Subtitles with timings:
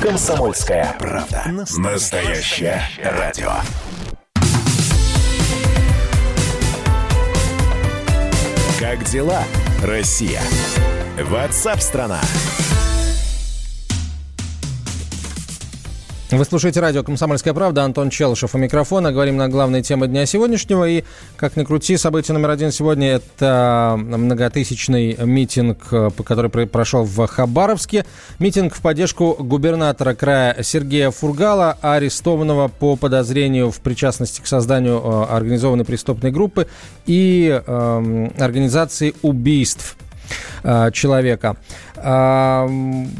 [0.00, 1.42] Комсомольская правда.
[1.76, 3.50] Настоящее радио.
[8.78, 9.42] Как дела,
[9.82, 10.40] Россия?
[11.18, 12.20] Ватсап-страна!
[12.22, 12.47] страна
[16.30, 17.84] Вы слушаете радио «Комсомольская правда».
[17.84, 19.12] Антон Челышев у микрофона.
[19.12, 20.86] Говорим на главные темы дня сегодняшнего.
[20.86, 21.04] И,
[21.36, 25.78] как ни крути, событие номер один сегодня– это многотысячный митинг,
[26.26, 28.04] который прошел в Хабаровске.
[28.38, 35.34] Митинг в поддержку губернатора края Сергея Фургала, арестованного по подозрению в причастности к созданию э,
[35.34, 36.68] организованной преступной группы
[37.06, 39.96] и э, организации убийств
[40.62, 41.56] э, человека.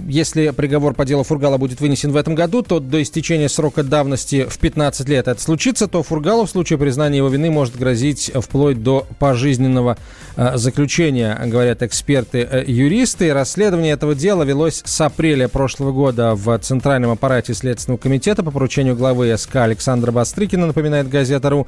[0.07, 4.47] Если приговор по делу Фургала будет вынесен в этом году, то до истечения срока давности
[4.49, 8.83] в 15 лет это случится, то Фургалу в случае признания его вины может грозить вплоть
[8.83, 9.99] до пожизненного
[10.37, 13.29] э, заключения, говорят эксперты-юристы.
[13.29, 18.51] Э, Расследование этого дела велось с апреля прошлого года в Центральном аппарате Следственного комитета по
[18.51, 21.67] поручению главы СК Александра Бастрыкина, напоминает газета.ру.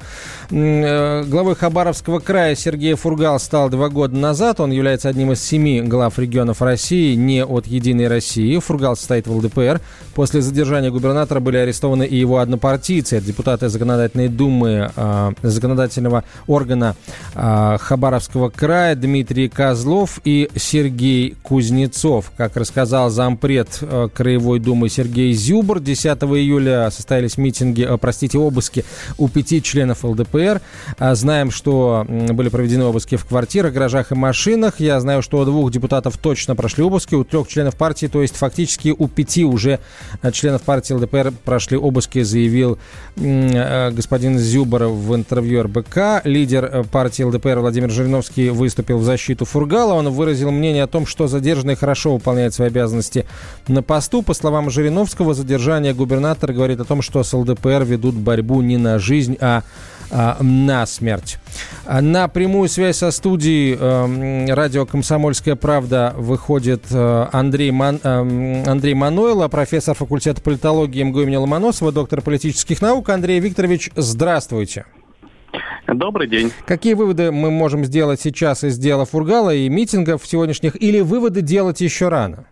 [0.49, 4.59] Э, главой Хабаровского края Сергей Фургал стал два года назад.
[4.59, 8.57] Он является одним из семи глав регионов России России, не от «Единой России».
[8.59, 9.79] Фургал состоит в ЛДПР.
[10.15, 13.21] После задержания губернатора были арестованы и его однопартийцы.
[13.21, 16.95] депутаты Законодательной Думы, э, законодательного органа
[17.33, 22.31] э, Хабаровского края Дмитрий Козлов и Сергей Кузнецов.
[22.35, 28.83] Как рассказал зампред э, Краевой Думы Сергей Зюбр, 10 июля состоялись митинги, э, простите, обыски
[29.17, 30.61] у пяти членов ЛДПР.
[30.99, 34.79] Э, знаем, что были проведены обыски в квартирах, гаражах и машинах.
[34.79, 38.35] Я знаю, что у двух депутатов точно прошли обыски у трех членов партии, то есть
[38.35, 39.79] фактически у пяти уже
[40.21, 42.77] э, членов партии ЛДПР прошли обыски, заявил
[43.17, 46.23] э, господин Зюбор в интервью РБК.
[46.23, 49.93] Лидер э, партии ЛДПР Владимир Жириновский выступил в защиту Фургала.
[49.93, 53.25] Он выразил мнение о том, что задержанный хорошо выполняет свои обязанности
[53.67, 54.21] на посту.
[54.21, 58.99] По словам Жириновского, задержание губернатора говорит о том, что с ЛДПР ведут борьбу не на
[58.99, 59.63] жизнь, а
[60.11, 61.39] а, на смерть.
[61.87, 68.93] На прямую связь со студией э, радио «Комсомольская правда» выходит э, Андрей, Ман, э, Андрей
[68.93, 73.09] Мануэло, профессор факультета политологии МГУ имени Ломоносова, доктор политических наук.
[73.09, 74.85] Андрей Викторович, здравствуйте.
[75.87, 76.51] Добрый день.
[76.65, 81.81] Какие выводы мы можем сделать сейчас из дела Фургала и митингов сегодняшних, или выводы делать
[81.81, 82.45] еще рано?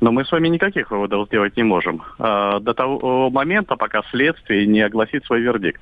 [0.00, 2.02] Но мы с вами никаких выводов сделать не можем.
[2.18, 5.80] А, до того момента, пока следствие не огласит свой вердикт.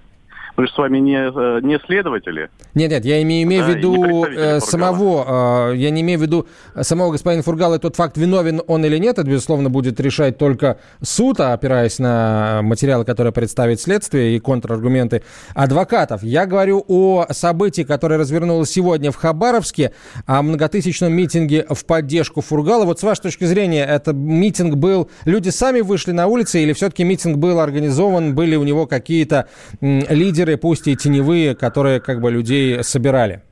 [0.58, 2.50] Мы же с вами не, э, не следователи.
[2.74, 6.22] Нет, нет, я имею, имею да, в виду э, самого, э, я не имею в
[6.22, 6.48] виду
[6.80, 11.38] самого господина Фургала, тот факт, виновен он или нет, это, безусловно, будет решать только суд,
[11.38, 15.22] опираясь на материалы, которые представит следствие и контраргументы
[15.54, 16.24] адвокатов.
[16.24, 19.92] Я говорю о событии, которое развернулось сегодня в Хабаровске,
[20.26, 22.84] о многотысячном митинге в поддержку Фургала.
[22.84, 27.04] Вот с вашей точки зрения, это митинг был, люди сами вышли на улицы или все-таки
[27.04, 29.46] митинг был организован, были у него какие-то
[29.80, 33.42] лидеры, лидеры, пусть и теневые, которые как бы людей собирали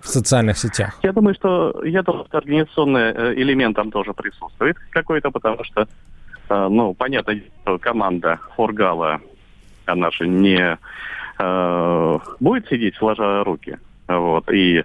[0.00, 0.98] в социальных сетях?
[1.02, 5.86] Я думаю, что я думаю, что организационный э, элемент там тоже присутствует какой-то, потому что,
[6.48, 7.34] э, ну, понятно,
[7.80, 9.20] команда Форгала,
[9.86, 10.78] она же не
[11.38, 13.78] э, будет сидеть сложа руки,
[14.08, 14.84] вот, и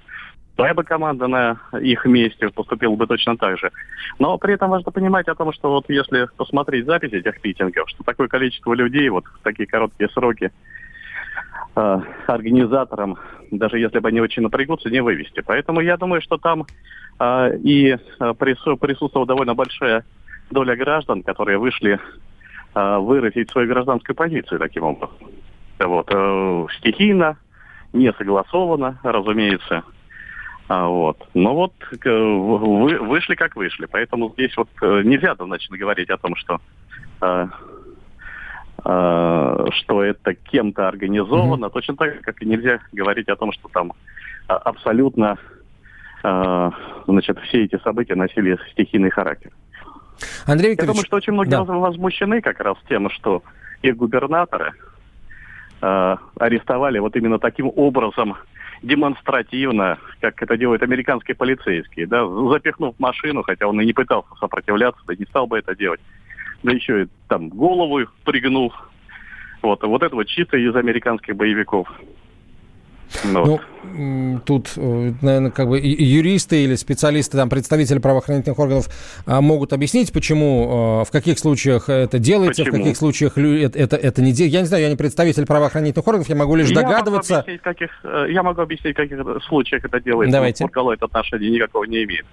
[0.59, 3.71] Твоя бы команда на их месте поступила бы точно так же.
[4.19, 8.03] Но при этом важно понимать о том, что вот если посмотреть запись этих митингов, что
[8.03, 10.51] такое количество людей вот в такие короткие сроки
[11.75, 13.17] э, организаторам,
[13.51, 15.41] даже если бы они очень напрягутся, не вывести.
[15.41, 16.65] Поэтому я думаю, что там
[17.19, 17.97] э, и э,
[18.37, 20.05] присутствовала довольно большая
[20.51, 21.99] доля граждан, которые вышли
[22.75, 25.17] э, выразить свою гражданскую позицию таким образом.
[25.79, 27.37] Вот, э, стихийно,
[27.93, 29.83] не согласованно, разумеется.
[30.67, 31.27] А, вот.
[31.33, 33.87] Но вот вы, вышли как вышли.
[33.91, 36.59] Поэтому здесь вот э, нельзя однозначно говорить о том, что
[37.21, 37.47] Э,
[38.81, 41.73] что это кем-то организовано, mm-hmm.
[41.73, 43.93] точно так, как и нельзя говорить о том, что там
[44.47, 45.37] а, абсолютно
[46.23, 46.71] э,
[47.07, 49.51] значит, все эти события носили стихийный характер.
[50.45, 50.79] Андрей Викторович...
[50.79, 51.63] Я думаю, что очень многие да.
[51.63, 53.43] возмущены как раз тем, что
[53.81, 54.73] их губернаторы
[55.81, 58.35] э, арестовали вот именно таким образом
[58.81, 65.01] демонстративно, как это делают американские полицейские, да, запихнув машину, хотя он и не пытался сопротивляться,
[65.05, 65.99] да не стал бы это делать
[66.63, 68.73] да еще и там голову пригнув.
[69.61, 71.87] Вот, вот это вот чисто из американских боевиков.
[73.23, 73.61] Вот.
[73.83, 78.87] Ну, тут, э, наверное, как бы юристы или специалисты, там, представители правоохранительных органов
[79.25, 82.77] а, могут объяснить, почему, э, в каких случаях это делается, почему?
[82.77, 84.55] в каких случаях это, это, это не делается.
[84.55, 87.33] Я не знаю, я не представитель правоохранительных органов, я могу лишь я догадываться.
[87.33, 90.31] Могу объяснить, каких, э, я могу объяснить, в каких случаях это делается.
[90.31, 90.63] Давайте.
[90.63, 92.25] Муркало это отношения никакого не имеет.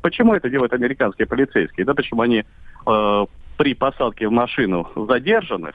[0.00, 1.84] Почему это делают американские полицейские?
[1.84, 2.44] Да, почему они
[2.86, 3.26] э,
[3.56, 5.74] при посадке в машину задержанных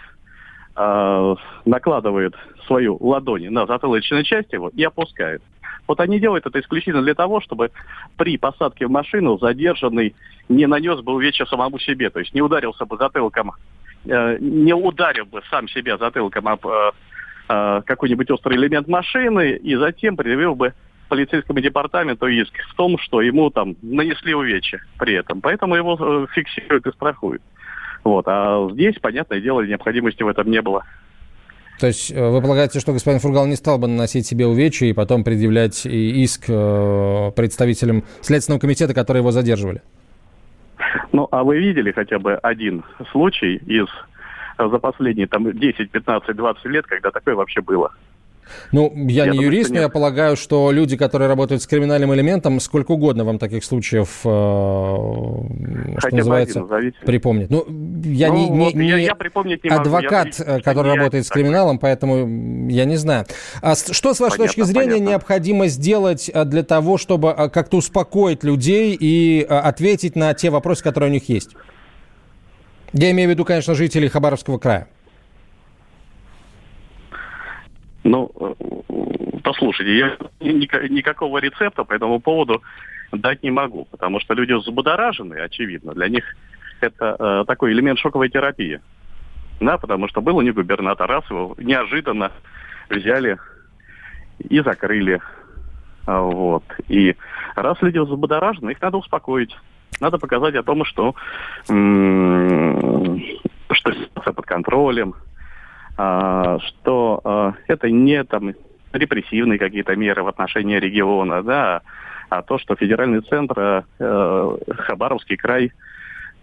[0.76, 5.42] э, накладывает свою ладонь на затылочную часть его и опускает.
[5.88, 7.72] Вот они делают это исключительно для того, чтобы
[8.18, 10.16] при посадке в машину задержанный
[10.50, 13.54] не нанес бы увечья самому себе, то есть не ударился бы затылком,
[14.06, 16.92] э, не ударил бы сам себя затылком об э,
[17.50, 20.74] э, какой-нибудь острый элемент машины и затем предъявил бы
[21.08, 25.42] полицейскому департаменту иск в том, что ему там нанесли увечья при этом.
[25.42, 27.42] Поэтому его э, фиксируют и страхуют.
[28.04, 28.26] Вот.
[28.28, 30.84] А здесь, понятное дело, необходимости в этом не было.
[31.80, 34.94] То есть э, вы полагаете, что господин Фургал не стал бы наносить себе увечья и
[34.94, 39.82] потом предъявлять иск э, представителям Следственного комитета, которые его задерживали?
[41.12, 43.88] Ну, а вы видели хотя бы один случай из
[44.58, 47.92] за последние там 10, 15, 20 лет, когда такое вообще было?
[48.72, 52.14] Ну, я, я не думаю, юрист, но я полагаю, что люди, которые работают с криминальным
[52.14, 56.68] элементом, сколько угодно вам таких случаев, э, что Хотя называется,
[57.06, 57.50] припомнить.
[57.50, 57.66] Ну,
[58.04, 60.52] я ну, не, не, не я, я припомнить не адвокат, могу.
[60.52, 63.26] Я, который я работает с криминалом, поэтому я не знаю.
[63.62, 65.10] А что, с вашей понятно, точки зрения, понятно.
[65.10, 70.84] необходимо сделать э, для того, чтобы э, как-то успокоить людей и ответить на те вопросы,
[70.84, 71.52] которые у них есть?
[72.94, 74.88] Я имею в виду, конечно, жителей Хабаровского края.
[78.08, 78.54] Ну, э,
[79.44, 82.64] послушайте, я никакого рецепта по этому поводу
[83.12, 85.94] дать не могу, потому что люди взбудоражены, очевидно.
[85.94, 86.24] Для них
[86.80, 88.80] это э, такой элемент шоковой терапии.
[89.60, 92.32] Да, потому что был у них губернатор, раз его неожиданно
[92.90, 93.38] взяли
[94.40, 95.20] и закрыли.
[96.06, 96.64] А, вот.
[96.88, 97.14] И
[97.56, 99.54] раз люди взбудоражены, их надо успокоить.
[100.00, 101.14] Надо показать о том, что,
[101.70, 103.22] м-
[103.72, 105.16] что ситуация под контролем,
[105.98, 108.54] что а, это не там
[108.94, 111.82] репрессивные какие-то меры в отношении региона, да,
[112.30, 115.72] а то, что федеральный центр э, Хабаровский край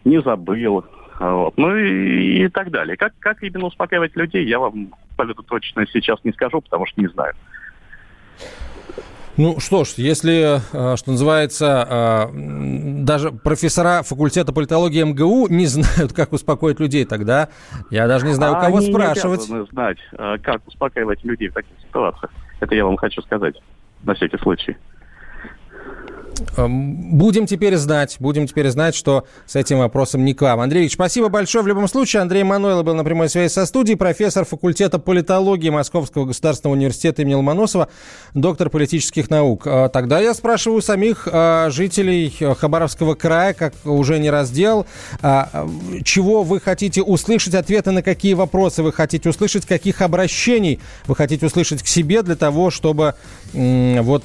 [0.04, 0.84] не забыл,
[1.18, 1.56] вот.
[1.56, 2.96] Ну и, и так далее.
[2.96, 4.92] Как, как именно успокаивать людей, я вам
[5.46, 7.34] точно сейчас не скажу, потому что не знаю.
[9.36, 16.12] Ну что ж, если, э, что называется, э, даже профессора факультета политологии МГУ не знают,
[16.12, 17.48] как успокоить людей, тогда
[17.90, 19.48] я даже не знаю, у кого Они спрашивать.
[19.48, 22.30] Не знать, э, как успокаивать людей в таких ситуациях.
[22.60, 23.56] Это я вам хочу сказать
[24.04, 24.76] на всякий случай.
[26.56, 30.60] Эм, будем теперь знать, будем теперь знать, что с этим вопросом не к вам.
[30.60, 31.64] Андрей спасибо большое.
[31.64, 36.26] В любом случае, Андрей Мануэло был на прямой связи со студией, профессор факультета политологии Московского
[36.26, 37.88] государственного университета имени Ломоносова,
[38.34, 39.66] доктор политических наук.
[39.66, 44.86] Э, тогда я спрашиваю самих э, жителей Хабаровского края, как уже не раз делал,
[45.22, 45.44] э,
[46.04, 51.46] чего вы хотите услышать, ответы на какие вопросы вы хотите услышать, каких обращений вы хотите
[51.46, 53.14] услышать к себе для того, чтобы
[53.54, 54.24] вот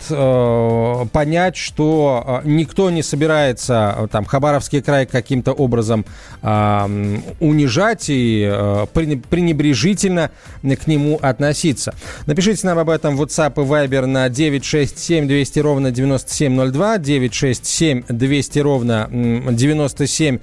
[1.12, 6.06] понять, что а, никто не собирается а, там Хабаровский край каким-то образом
[6.42, 10.31] э, унижать и э, пренебрежительно
[10.64, 11.94] к нему относиться.
[12.26, 18.60] Напишите нам об этом в WhatsApp и Viber на 967 200 ровно 9702, 967 200
[18.60, 20.40] ровно 97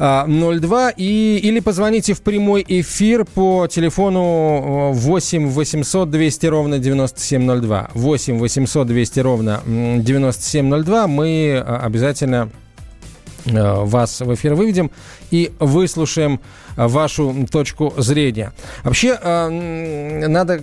[0.00, 7.90] 02 и, или позвоните в прямой эфир по телефону 8 800 200 ровно 9702.
[7.92, 11.06] 8 800 200 ровно 9702.
[11.06, 12.48] Мы а, обязательно
[13.46, 14.90] а, вас в эфир выведем
[15.30, 16.40] и выслушаем
[16.76, 18.54] вашу точку зрения.
[18.84, 20.62] Вообще, а, надо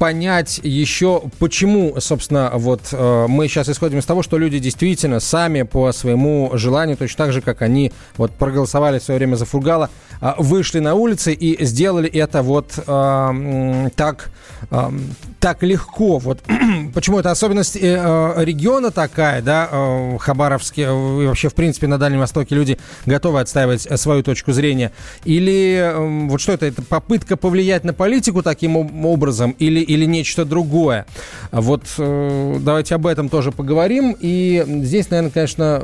[0.00, 5.60] понять еще, почему, собственно, вот э, мы сейчас исходим из того, что люди действительно сами
[5.60, 9.90] по своему желанию, точно так же, как они вот проголосовали в свое время за Фургала,
[10.22, 14.30] э, вышли на улицы и сделали это вот э, так,
[14.70, 14.90] э,
[15.38, 16.16] так легко.
[16.16, 16.40] Вот
[16.94, 21.86] почему это особенность э, э, региона такая, да, э, Хабаровский, э, и вообще, в принципе,
[21.86, 24.92] на Дальнем Востоке люди готовы отстаивать свою точку зрения.
[25.24, 30.44] Или э, вот что это, это попытка повлиять на политику таким образом, или или нечто
[30.44, 31.06] другое.
[31.50, 34.16] Вот давайте об этом тоже поговорим.
[34.20, 35.82] И здесь, наверное, конечно,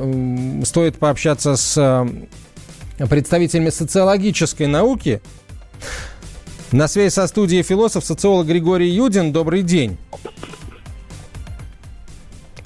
[0.63, 2.07] стоит пообщаться с
[3.09, 5.21] представителями социологической науки.
[6.71, 9.31] На связи со студией философ, социолог Григорий Юдин.
[9.31, 9.97] Добрый день.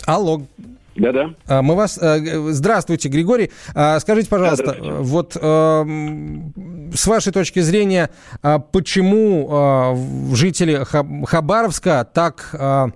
[0.06, 0.42] Алло,
[0.96, 1.34] да-да.
[1.48, 1.98] А, мы вас...
[2.02, 3.52] Э, здравствуйте, Григорий.
[3.74, 8.10] А, скажите, пожалуйста, вот с вашей точки зрения,
[8.42, 9.96] а, почему
[10.34, 10.84] жители
[11.26, 12.94] Хабаровска так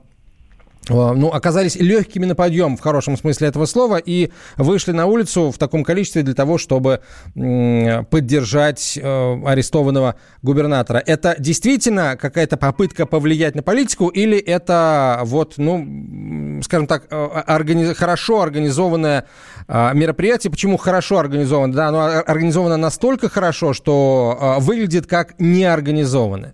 [0.89, 5.57] ну, оказались легкими на подъем в хорошем смысле этого слова и вышли на улицу в
[5.57, 7.01] таком количестве для того, чтобы
[7.33, 11.01] поддержать э, арестованного губернатора.
[11.05, 17.93] Это действительно какая-то попытка повлиять на политику или это вот, ну, скажем так, э, органи-
[17.93, 19.25] хорошо организованное
[19.67, 20.51] э, мероприятие?
[20.51, 21.73] Почему хорошо организовано?
[21.73, 26.53] Да, оно организовано настолько хорошо, что выглядит как неорганизованное.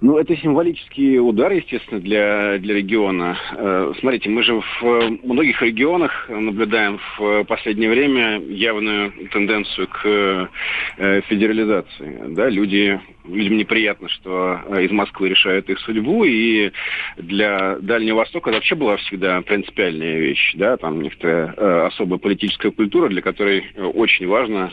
[0.00, 3.38] Ну, это символический удар, естественно, для, для региона.
[3.56, 10.50] Э, смотрите, мы же в многих регионах наблюдаем в последнее время явную тенденцию к
[10.96, 12.22] э, федерализации.
[12.28, 16.70] Да, люди, людям неприятно, что из Москвы решают их судьбу, и
[17.16, 20.54] для Дальнего Востока это вообще была всегда принципиальная вещь.
[20.54, 24.72] Да, там некоторая э, особая политическая культура, для которой очень важно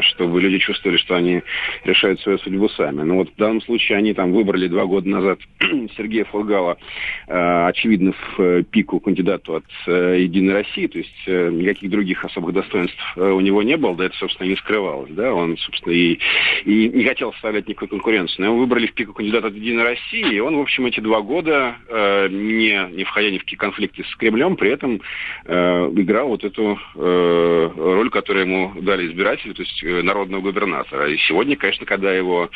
[0.00, 1.42] чтобы люди чувствовали, что они
[1.84, 3.02] решают свою судьбу сами.
[3.02, 5.38] Но вот в данном случае они там выбрали два года назад
[5.96, 6.76] Сергея Фургала,
[7.26, 12.54] э, очевидно, в э, пику кандидату от э, «Единой России», то есть никаких других особых
[12.54, 16.18] достоинств у него не было, да это, собственно, не скрывалось, да, он, собственно, и,
[16.64, 18.36] и не хотел составлять никакой конкуренции.
[18.38, 21.20] Но его выбрали в пику кандидата от «Единой России», и он, в общем, эти два
[21.20, 25.00] года, не, не входя ни в какие конфликты с Кремлем, при этом
[25.46, 31.10] играл вот эту роль, которую ему дали избиратели, то есть есть э, народного губернатора.
[31.10, 32.50] И сегодня, конечно, когда его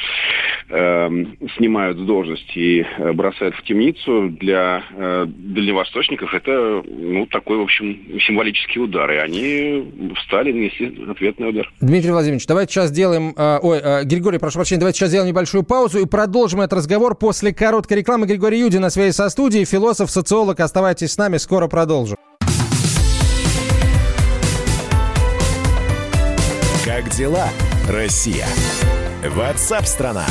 [0.68, 1.08] э,
[1.56, 7.62] снимают с должности и э, бросают в темницу, для э, дальневосточников это ну, такой, в
[7.62, 9.10] общем, символический удар.
[9.10, 11.70] И они встали нанесли ответный удар.
[11.80, 13.34] Дмитрий Владимирович, давайте сейчас сделаем...
[13.36, 17.16] Э, ой, э, Григорий, прошу прощения, давайте сейчас сделаем небольшую паузу и продолжим этот разговор
[17.16, 18.26] после короткой рекламы.
[18.26, 20.60] Григорий Юдин на связи со студией, философ, социолог.
[20.60, 22.16] Оставайтесь с нами, скоро продолжим.
[26.88, 27.48] Как дела,
[27.86, 28.46] Россия?
[29.22, 30.24] Ватсап-страна!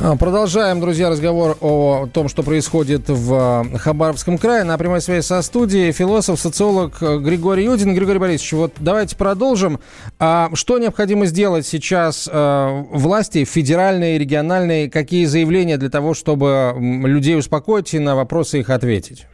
[0.00, 4.62] А, продолжаем, друзья, разговор о том, что происходит в а, Хабаровском крае.
[4.62, 7.96] На прямой связи со студией философ, социолог э, Григорий Юдин.
[7.96, 9.80] Григорий Борисович, вот давайте продолжим.
[10.20, 14.88] А что необходимо сделать сейчас э, власти, федеральные, региональные?
[14.88, 19.26] Какие заявления для того, чтобы людей успокоить и на вопросы их ответить?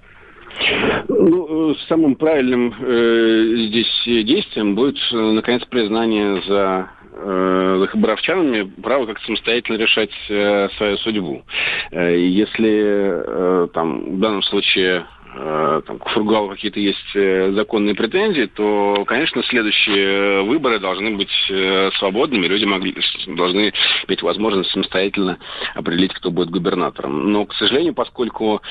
[1.09, 9.21] Ну, самым правильным э, здесь действием будет, э, наконец, признание за э, хабаровчанами право как
[9.21, 11.43] самостоятельно решать э, свою судьбу.
[11.91, 15.05] Э, если э, там в данном случае
[15.37, 21.33] Э, там, к Фургалу какие-то есть э, законные претензии, то, конечно, следующие выборы должны быть
[21.51, 22.95] э, свободными, люди могли,
[23.27, 23.73] должны
[24.07, 25.39] иметь возможность самостоятельно
[25.75, 27.33] определить, кто будет губернатором.
[27.33, 28.63] Но, к сожалению, поскольку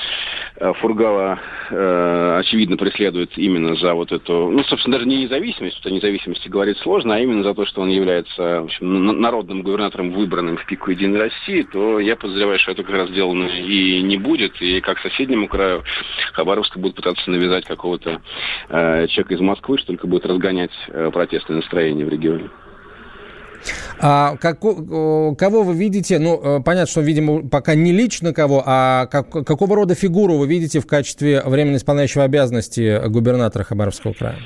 [0.80, 1.38] Фургала,
[2.38, 7.14] очевидно, преследует именно за вот эту, ну, собственно, даже не независимость, о независимости говорить сложно,
[7.16, 11.20] а именно за то, что он является в общем, народным губернатором, выбранным в пику Единой
[11.20, 15.48] России, то я подозреваю, что это как раз сделано и не будет, и как соседнему
[15.48, 15.82] краю
[16.32, 18.22] Хабар Хабаровска будут пытаться навязать какого-то
[18.68, 22.48] э, человека из Москвы, что только будет разгонять э, протестные настроения в регионе.
[23.98, 26.18] А как, кого вы видите?
[26.18, 30.46] Ну, э, понятно, что, видимо, пока не лично кого, а как, какого рода фигуру вы
[30.46, 34.38] видите в качестве временно исполняющего обязанности губернатора Хабаровского края?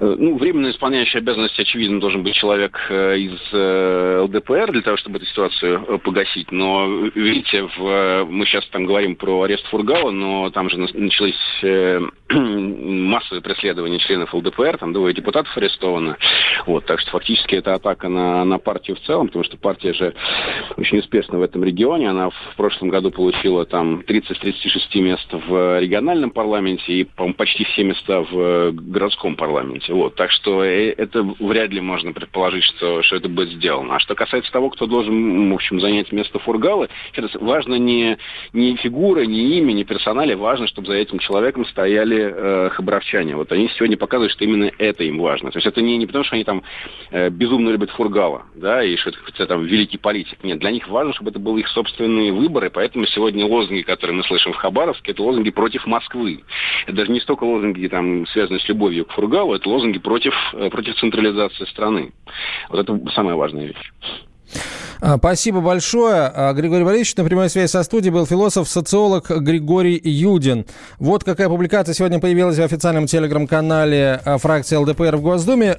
[0.00, 4.96] Э, ну, временно исполняющий обязанности, очевидно, должен быть человек э, из э, ЛДПР для того,
[4.96, 6.52] чтобы эту ситуацию погасить.
[6.52, 11.34] Но, видите, в, мы сейчас там говорим про арест Фургала, но там же начались
[12.30, 16.16] массовые преследования членов ЛДПР, там двое депутатов арестованы.
[16.66, 20.14] Вот, так что фактически это атака на, на партию в целом, потому что партия же
[20.76, 22.10] очень успешна в этом регионе.
[22.10, 27.84] Она в прошлом году получила там 30-36 мест в региональном парламенте и, по почти все
[27.84, 29.87] места в городском парламенте.
[29.88, 30.14] Вот.
[30.14, 33.96] Так что э, это вряд ли можно предположить, что, что это будет сделано.
[33.96, 38.18] А что касается того, кто должен, в общем, занять место Фургала, сейчас важно не,
[38.52, 43.36] не фигура, не имя, не персонале, важно, чтобы за этим человеком стояли э, хабаровчане.
[43.36, 45.50] Вот они сегодня показывают, что именно это им важно.
[45.50, 46.62] То есть это не, не потому, что они там
[47.10, 50.38] э, безумно любят Фургала, да, и что это там великий политик.
[50.42, 54.24] Нет, для них важно, чтобы это был их собственные выборы, поэтому сегодня лозунги, которые мы
[54.24, 56.42] слышим в Хабаровске, это лозунги против Москвы.
[56.86, 60.70] Это даже не столько лозунги, там, связанные с любовью к Фургалу, это лозунги против, э,
[60.70, 62.12] против централизации страны.
[62.68, 63.92] Вот это самая важная вещь.
[65.00, 66.30] А, спасибо большое.
[66.34, 70.66] А, Григорий Борисович, на прямой связи со студией был философ-социолог Григорий Юдин.
[70.98, 75.76] Вот какая публикация сегодня появилась в официальном телеграм-канале а, фракции ЛДПР в Госдуме.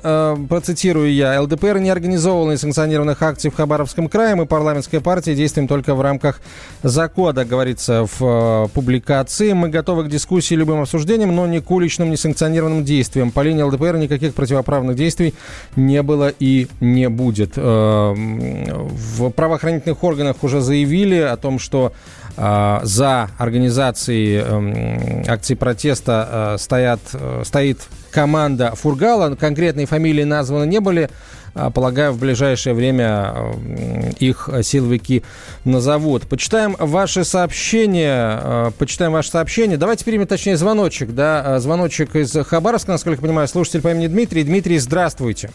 [0.47, 1.41] Процитирую я.
[1.41, 4.35] ЛДПР не организовывал несанкционированных акций в Хабаровском крае.
[4.35, 6.39] Мы парламентская партия действуем только в рамках
[6.83, 9.51] закона, говорится в публикации.
[9.51, 13.31] Мы готовы к дискуссии любым обсуждениям, но не к уличным несанкционированным действиям.
[13.31, 15.33] По линии ЛДПР никаких противоправных действий
[15.75, 21.93] не было и не будет в правоохранительных органах уже заявили о том, что
[22.37, 27.79] э, за организацией э, акции протеста э, стоят, э, стоит
[28.11, 29.35] команда Фургала.
[29.35, 31.09] Конкретные фамилии названы не были.
[31.55, 35.23] А, полагаю, в ближайшее время э, их силовики
[35.65, 36.27] назовут.
[36.27, 38.39] Почитаем ваши сообщения.
[38.41, 39.77] Э, почитаем ваши сообщения.
[39.77, 41.13] Давайте примем, точнее, звоночек.
[41.13, 41.43] Да?
[41.45, 43.47] Э, звоночек из Хабаровска, насколько я понимаю.
[43.47, 44.43] Слушатель по имени Дмитрий.
[44.43, 45.49] Дмитрий, здравствуйте.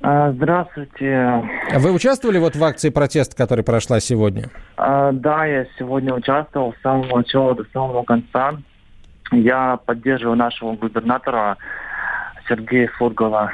[0.00, 1.42] Здравствуйте.
[1.76, 4.50] Вы участвовали вот в акции протеста, которая прошла сегодня?
[4.76, 8.54] А, да, я сегодня участвовал с самого начала до самого конца.
[9.32, 11.56] Я поддерживаю нашего губернатора
[12.48, 13.52] Сергея Фургала.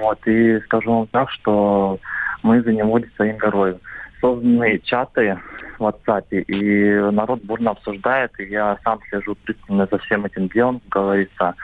[0.00, 1.98] Вот, и скажу вам так, что
[2.42, 3.78] мы за него своим горой.
[4.20, 5.38] Созданы чаты
[5.78, 10.80] в WhatsApp, и народ бурно обсуждает, и я сам слежу пристально за всем этим делом,
[10.88, 11.54] как говорится.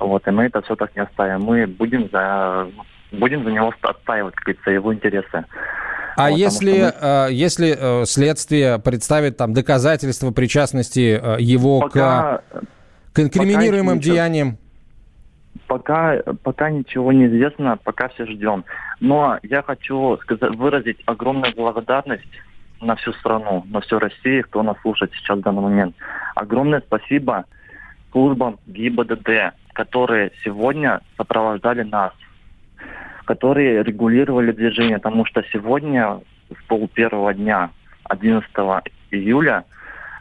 [0.00, 1.42] Вот, и мы это все так не оставим.
[1.42, 2.68] Мы будем за,
[3.12, 5.44] будем за него отстаивать, как говорится, его интересы.
[6.16, 6.94] А вот, если, мы...
[7.00, 14.04] э, если э, следствие представит там доказательства причастности э, его пока, к, к инкриминируемым пока
[14.04, 14.58] деяниям?
[15.68, 18.64] Пока, пока ничего не известно, пока все ждем.
[19.00, 22.24] Но я хочу сказать, выразить огромную благодарность
[22.80, 25.94] на всю страну, на всю Россию, кто нас слушает сейчас в данный момент.
[26.34, 27.44] Огромное спасибо
[28.10, 32.12] службам ГИБДД, которые сегодня сопровождали нас,
[33.28, 36.18] которые регулировали движение, потому что сегодня
[36.48, 37.68] в пол первого дня,
[38.04, 38.50] 11
[39.10, 39.64] июля,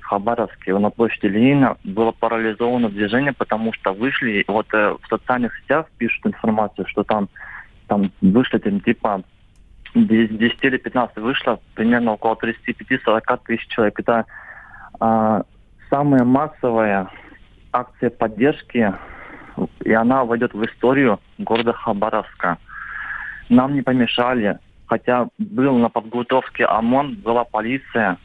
[0.01, 5.85] Хабаровске на площади Ленина было парализовано движение, потому что вышли, вот э, в социальных сетях
[5.97, 7.29] пишут информацию, что там,
[7.87, 9.23] там вышли там, типа
[9.95, 13.97] 10 или 15 вышло, примерно около 35-40 тысяч человек.
[14.01, 14.25] Это
[14.99, 15.43] э,
[15.89, 17.07] самая массовая
[17.71, 18.93] акция поддержки,
[19.85, 22.57] и она войдет в историю города Хабаровска.
[23.49, 28.17] Нам не помешали, хотя был на подготовке ОМОН, была полиция,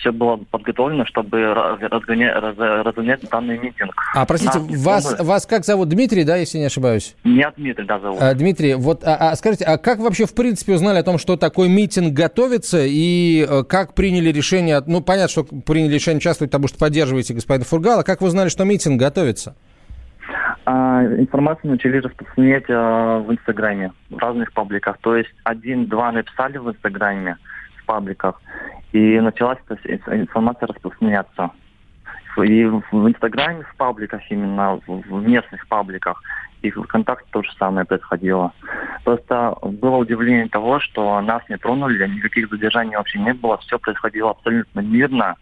[0.00, 3.94] все было подготовлено, чтобы разгонять, разгонять данный митинг.
[4.14, 5.88] А, простите, вас, вас как зовут?
[5.88, 7.14] Дмитрий, да, если не ошибаюсь?
[7.24, 8.20] Меня Дмитрий, да, зовут.
[8.20, 11.36] А, Дмитрий, вот а, а скажите, а как вообще в принципе узнали о том, что
[11.36, 16.68] такой митинг готовится, и э, как приняли решение, ну, понятно, что приняли решение участвовать, потому
[16.68, 19.54] что поддерживаете господина Фургала, как вы узнали, что митинг готовится?
[20.66, 24.98] А, информацию начали распространять а, в Инстаграме, в разных пабликах.
[24.98, 27.36] То есть один-два написали в Инстаграме,
[27.76, 28.40] в пабликах,
[28.92, 31.50] и началась эта информация распространяться.
[32.36, 36.22] И в Инстаграме, в пабликах именно, в местных пабликах,
[36.62, 38.52] и в ВКонтакте то же самое происходило.
[39.04, 44.30] Просто было удивление того, что нас не тронули, никаких задержаний вообще не было, все происходило
[44.30, 45.36] абсолютно мирно,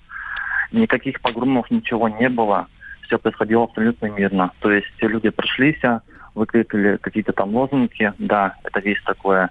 [0.73, 2.69] никаких погромов, ничего не было,
[3.09, 4.53] все происходило абсолютно мирно.
[4.61, 5.81] То есть люди прошлись,
[6.35, 9.51] выкрикали какие-то там лозунги, да, это есть такое.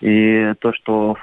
[0.00, 1.16] И то, что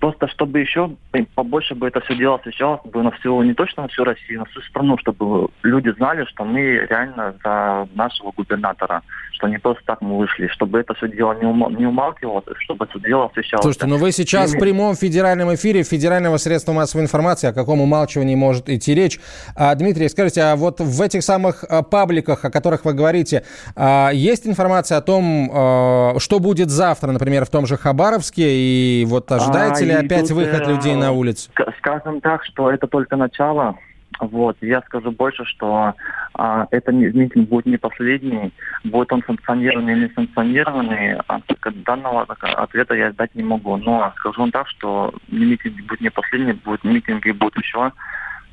[0.00, 0.90] Просто чтобы еще
[1.34, 4.44] побольше бы это все дело освещалось бы на всю, не точно на всю Россию, на
[4.46, 10.00] всю страну, чтобы люди знали, что мы реально за нашего губернатора, что не просто так
[10.00, 13.62] мы вышли, чтобы это все дело не, ум, не умалкивалось, чтобы это дело освещалось.
[13.62, 18.36] Слушайте, ну вы сейчас в прямом федеральном эфире федерального средства массовой информации, о каком умалчивании
[18.36, 19.18] может идти речь.
[19.56, 24.10] А, Дмитрий, скажите, а вот в этих самых а, пабликах, о которых вы говорите, а,
[24.12, 29.30] есть информация о том, а, что будет завтра, например, в том же Хабаровске, и вот
[29.32, 31.50] ожидается или опять выход э, людей на улицу?
[31.78, 33.76] Скажем так, что это только начало.
[34.20, 35.94] Вот, я скажу больше, что
[36.34, 41.40] а, это митинг будет не последний, будет он санкционированный или санкционированный, а
[41.84, 43.76] данного ответа я дать не могу.
[43.76, 47.92] Но скажу так, что митинг будет не последний, будет митинги будут еще.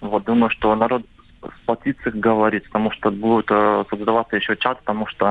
[0.01, 1.03] Вот, думаю, что народ
[1.61, 5.25] сплотится, говорит, потому что будет э, создаваться еще чат, потому что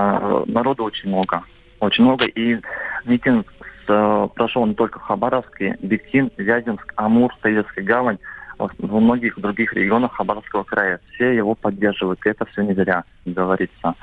[0.46, 1.42] э, народу очень много.
[1.80, 2.58] Очень много, и
[3.04, 3.52] митинг
[3.86, 8.18] прошел не только в Хабаровске, Бектин, Вяземск, Амур, Советская гавань,
[8.58, 11.00] во многих других регионах Хабаровского края.
[11.14, 13.94] Все его поддерживают, и это все не зря говорится.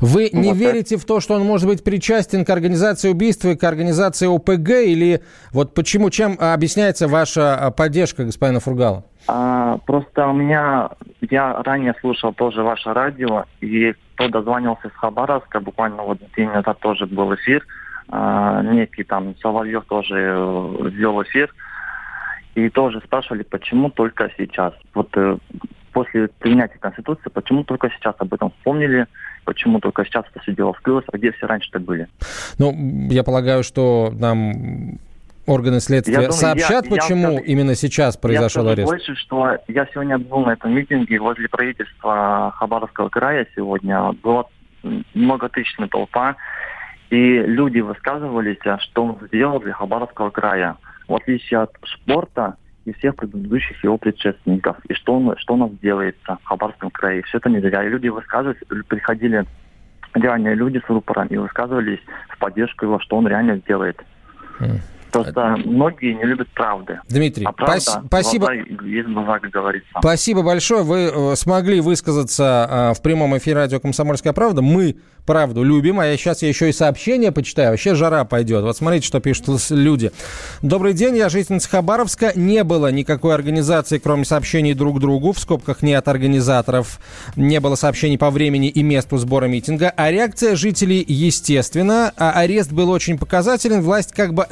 [0.00, 1.04] Вы не вот верите это...
[1.04, 4.70] в то, что он может быть причастен к организации убийства и к организации ОПГ?
[4.86, 9.04] Или вот почему, чем объясняется ваша а, поддержка господина Фургала?
[9.26, 15.60] А, просто у меня, я ранее слушал тоже ваше радио, и кто дозванивался из Хабаровска,
[15.60, 17.64] буквально вот день назад тоже был эфир,
[18.10, 21.54] некий там Соловьев тоже э, ввел эфир,
[22.54, 24.74] и тоже спрашивали, почему только сейчас.
[24.94, 25.36] Вот э,
[25.92, 29.06] после принятия Конституции, почему только сейчас об этом вспомнили,
[29.44, 32.08] почему только сейчас это все дело вскрылось, а где все раньше-то были?
[32.58, 32.72] Ну,
[33.10, 34.98] я полагаю, что нам
[35.46, 38.88] органы следствия я думаю, сообщат, я, почему я, именно сейчас произошел я арест?
[38.88, 44.12] больше, что я сегодня был на этом митинге возле правительства Хабаровского края сегодня.
[44.22, 44.44] Была
[45.14, 46.36] многотысячная толпа,
[47.10, 50.76] И люди высказывались, а что он сделал для Хабаровского края.
[51.06, 54.76] В отличие от спорта и всех предыдущих его предшественников.
[54.88, 57.22] И что он, что у нас делается в Хабаровском крае.
[57.22, 57.84] Все это не зря.
[57.84, 59.44] И люди высказывались, приходили
[60.14, 64.02] реальные люди с рупорами и высказывались в поддержку его, что он реально делает.
[65.10, 67.00] Просто многие не любят правды.
[67.08, 68.52] Дмитрий, а правда, пас- спасибо.
[68.52, 69.88] Есть как говорится.
[69.98, 70.82] Спасибо большое.
[70.82, 74.62] Вы э, смогли высказаться э, в прямом эфире радио «Комсомольская правда».
[74.62, 74.96] Мы
[75.28, 77.72] правду любим, а я сейчас я еще и сообщения почитаю.
[77.72, 78.62] Вообще жара пойдет.
[78.62, 80.10] Вот смотрите, что пишут люди.
[80.62, 82.32] Добрый день, я жительница Хабаровска.
[82.34, 85.32] Не было никакой организации, кроме сообщений друг другу.
[85.32, 86.98] В скобках не от организаторов.
[87.36, 89.92] Не было сообщений по времени и месту сбора митинга.
[89.94, 92.10] А реакция жителей, естественно.
[92.16, 93.82] А арест был очень показателен.
[93.82, 94.46] Власть как бы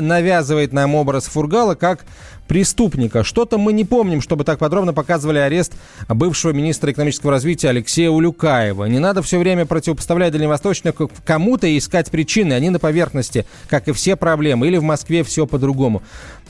[0.46, 2.04] навязывает нам образ Фургала как
[2.46, 3.24] преступника.
[3.24, 5.74] Что-то мы не помним, чтобы так подробно показывали арест
[6.08, 8.84] бывшего министра экономического развития Алексея Улюкаева.
[8.84, 12.52] Не надо все время противопоставлять дальневосточных кому-то и искать причины.
[12.52, 14.66] Они на поверхности, как и все проблемы.
[14.66, 16.02] Или в Москве все по-другому.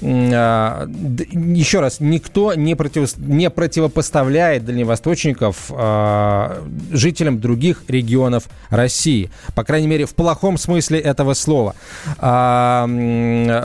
[0.03, 0.87] А,
[1.33, 9.31] еще раз, никто не, против, не противопоставляет дальневосточников э, жителям других регионов России.
[9.55, 11.75] По крайней мере, в плохом смысле этого слова.
[12.19, 12.87] А,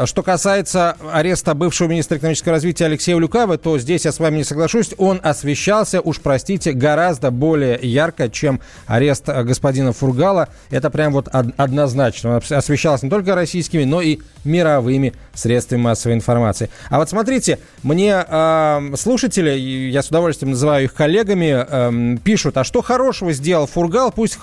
[0.05, 4.43] что касается ареста бывшего министра экономического развития Алексея Улюкаева, то здесь я с вами не
[4.43, 4.91] соглашусь.
[4.97, 10.49] Он освещался, уж простите, гораздо более ярко, чем арест господина Фургала.
[10.69, 12.35] Это прям вот однозначно.
[12.35, 16.69] Он освещался не только российскими, но и мировыми средствами массовой информации.
[16.89, 22.63] А вот смотрите, мне э, слушатели, я с удовольствием называю их коллегами, э, пишут, а
[22.63, 24.37] что хорошего сделал Фургал, пусть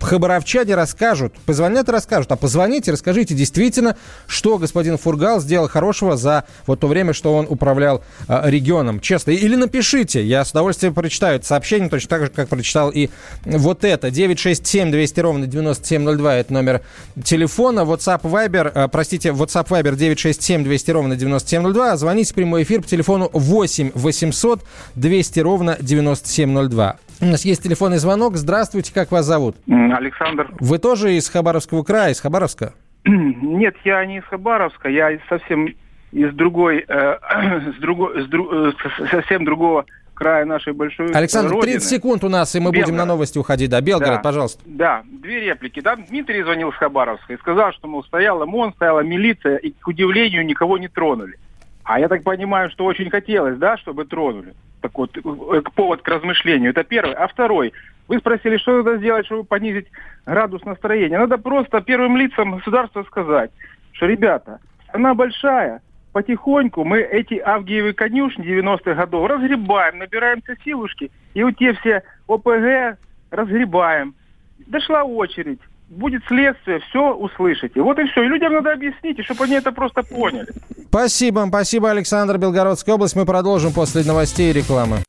[0.00, 6.44] хабаровчане расскажут, позвонят и расскажут, а позвоните, расскажите действительно, что господин Фургал сделал хорошего за
[6.66, 9.32] вот то время, что он управлял э, регионом, честно.
[9.32, 13.08] Или напишите, я с удовольствием прочитаю это сообщение, точно так же, как прочитал и
[13.44, 14.10] вот это.
[14.10, 16.82] 967 200 ровно 9702, это номер
[17.24, 21.96] телефона, WhatsApp, Viber, э, простите, WhatsApp, Viber 967 200 ровно 9702.
[21.96, 24.60] Звоните в прямой эфир по телефону 8 800
[24.94, 26.96] 200 ровно 9702.
[27.20, 28.36] У нас есть телефонный звонок.
[28.36, 29.56] Здравствуйте, как вас зовут?
[29.66, 30.50] Александр.
[30.60, 32.74] Вы тоже из Хабаровского края, из Хабаровска?
[33.06, 35.74] Нет, я не из Хабаровска, я совсем
[36.16, 37.18] из другой, э,
[37.76, 38.72] с другой с друг, э,
[39.10, 41.72] совсем другого края нашей большой Александр, родины.
[41.72, 42.86] 30 секунд у нас, и мы Белгород.
[42.86, 43.68] будем на новости уходить.
[43.68, 44.62] Да, Белгород, да, пожалуйста.
[44.64, 45.80] Да, две реплики.
[45.80, 49.86] Да, Дмитрий звонил с Хабаровска и сказал, что, мол, стояла МОН, стояла милиция, и, к
[49.86, 51.38] удивлению, никого не тронули.
[51.84, 54.54] А я так понимаю, что очень хотелось, да, чтобы тронули.
[54.80, 56.70] Так вот, э, повод к размышлению.
[56.70, 57.14] Это первый.
[57.14, 57.74] А второй.
[58.08, 59.88] Вы спросили, что надо сделать, чтобы понизить
[60.24, 61.18] градус настроения.
[61.18, 63.50] Надо просто первым лицам государства сказать,
[63.92, 64.60] что, ребята,
[64.94, 65.82] она большая,
[66.16, 72.98] потихоньку мы эти авгиевы конюшни 90-х годов разгребаем, набираемся силушки, и вот те все ОПГ
[73.30, 74.14] разгребаем.
[74.66, 75.58] Дошла очередь,
[75.90, 77.82] будет следствие, все услышите.
[77.82, 78.22] Вот и все.
[78.22, 80.46] И людям надо объяснить, чтобы они это просто поняли.
[80.88, 83.14] Спасибо, спасибо, Александр, Белгородская область.
[83.14, 85.00] Мы продолжим после новостей и рекламы.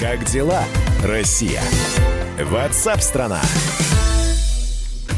[0.00, 0.64] Как дела,
[1.04, 1.60] Россия?
[2.50, 3.42] Ватсап-страна!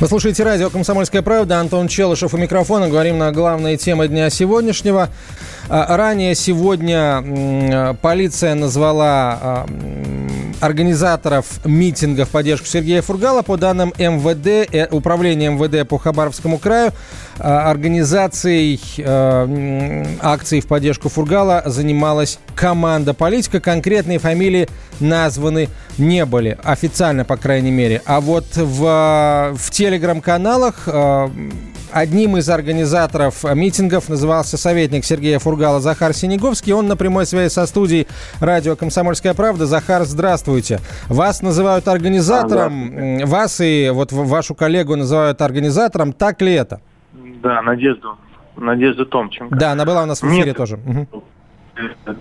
[0.00, 1.60] Вы слушаете радио «Комсомольская правда».
[1.60, 2.88] Антон Челышев у микрофона.
[2.88, 5.10] Говорим на главные темы дня сегодняшнего.
[5.72, 9.66] А, ранее сегодня полиция назвала а,
[10.60, 13.42] организаторов митинга в поддержку Сергея Фургала.
[13.42, 16.90] По данным МВД, э, Управления МВД по Хабаровскому краю,
[17.38, 18.80] а, организацией
[20.20, 23.60] акции в поддержку Фургала занималась команда политика.
[23.60, 28.02] Конкретные фамилии названы не были, официально, по крайней мере.
[28.06, 30.88] А вот в, в телеграм-каналах
[31.92, 36.72] одним из организаторов митингов назывался советник Сергея Фургала Захар Синеговский.
[36.72, 38.06] Он на прямой связи со студией
[38.40, 39.66] радио «Комсомольская правда».
[39.66, 40.78] Захар, здравствуйте.
[41.08, 46.12] Вас называют организатором, а, вас и вот вашу коллегу называют организатором.
[46.12, 46.80] Так ли это?
[47.42, 48.16] Да, Надежду.
[48.56, 49.56] Надежду Томченко.
[49.56, 50.76] Да, она была у нас в эфире Нет, тоже.
[50.76, 51.24] Угу.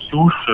[0.10, 0.50] Чушь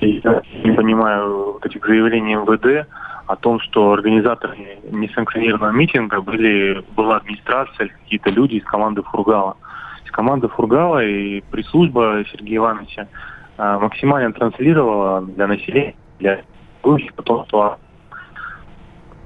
[0.00, 2.88] я не понимаю вот этих заявлений МВД
[3.26, 9.56] о том, что организаторами несанкционированного митинга были, была администрация, какие-то люди из команды Фургала.
[10.04, 13.08] Из команды Фургала и пресс-служба Сергея Ивановича
[13.58, 16.42] а, максимально транслировала для населения, для
[17.16, 17.78] о том, что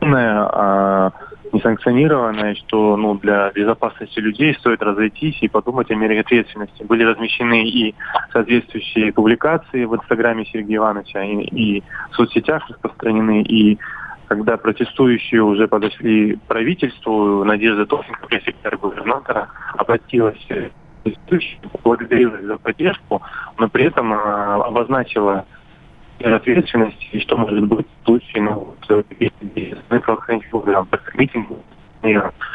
[0.01, 1.13] а,
[1.53, 6.83] несанкционированное, что ну, для безопасности людей стоит разойтись и подумать о мере ответственности.
[6.83, 7.95] Были размещены и
[8.33, 13.79] соответствующие публикации в Инстаграме Сергея Ивановича, и, и в соцсетях распространены, и
[14.29, 20.47] когда протестующие уже подошли к правительству, Надежда Тохенко, пресс-секретарь губернатора, обратилась
[21.83, 23.23] благодарила за поддержку,
[23.59, 25.47] но при этом а, обозначила
[26.23, 31.49] ответственности, и что может быть в случае, ну, вот, если правоохранительных органов, митинг,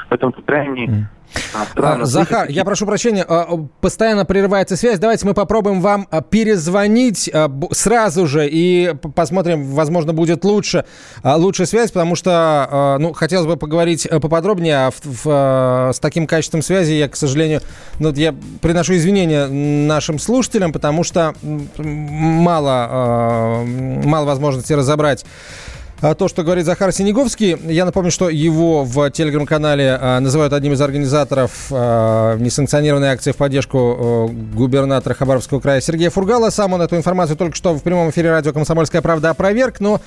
[0.10, 1.08] Поэтому тут крайне
[1.54, 5.00] а, Захар, я прошу прощения, а, постоянно прерывается связь.
[5.00, 7.32] Давайте мы попробуем вам а, перезвонить
[7.72, 10.86] сразу же и посмотрим, возможно, будет лучше,
[11.24, 16.28] лучше связь, потому что, ну, хотелось бы поговорить э, поподробнее, а в, в, с таким
[16.28, 17.62] качеством связи я, к сожалению,
[18.00, 21.34] ну, я приношу извинения нашим слушателям, потому что
[21.78, 27.58] мало, мало возможности разобрать а то, что говорит Захар Синеговский.
[27.72, 33.38] Я напомню, что его в телеграм-канале а, называют одним из организаторов а, несанкционированной акции в
[33.38, 36.50] поддержку губернатора Хабаровского края Сергея Фургала.
[36.50, 39.80] Сам он эту информацию только что в прямом эфире радио «Комсомольская правда» опроверг.
[39.80, 40.02] Но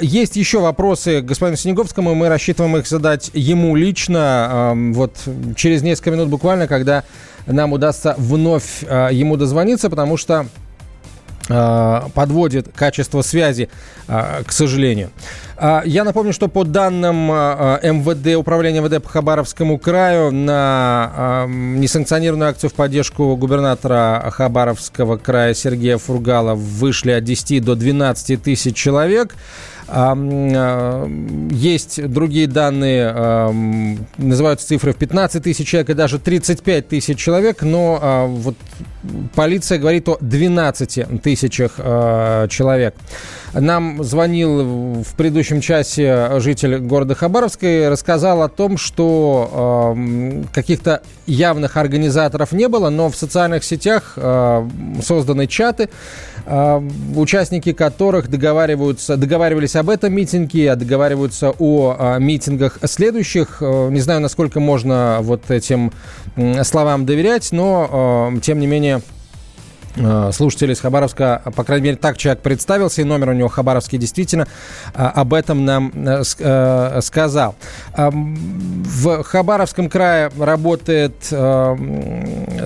[0.00, 2.14] есть еще вопросы к господину Синеговскому.
[2.14, 5.16] Мы рассчитываем их задать ему лично вот
[5.56, 7.04] через несколько минут буквально, когда
[7.46, 10.69] нам удастся вновь ему дозвониться, потому что Э,
[11.50, 13.68] подводит качество связи,
[14.08, 15.10] э, к сожалению.
[15.56, 22.70] Э, я напомню, что по данным МВД, Управления МВД по Хабаровскому краю, на несанкционированную акцию
[22.70, 29.34] в поддержку губернатора Хабаровского края Сергея Фургала вышли от 10 до 12 тысяч человек.
[31.50, 33.52] Есть другие данные,
[34.18, 38.54] называются цифры в 15 тысяч человек и даже 35 тысяч человек, но вот
[39.34, 42.94] полиция говорит о 12 тысячах человек.
[43.52, 51.02] Нам звонил в предыдущем часе житель города Хабаровска и рассказал о том, что э, каких-то
[51.26, 54.68] явных организаторов не было, но в социальных сетях э,
[55.02, 55.88] созданы чаты,
[56.46, 63.58] э, участники которых договариваются, договаривались об этом митинге, договариваются о э, митингах следующих.
[63.62, 65.92] Э, не знаю, насколько можно вот этим
[66.36, 68.99] э, словам доверять, но э, тем не менее Э,
[70.32, 74.46] слушатель из Хабаровска, по крайней мере, так человек представился, и номер у него Хабаровский действительно
[74.94, 77.56] э, об этом нам э, сказал.
[77.96, 81.14] В Хабаровском крае работает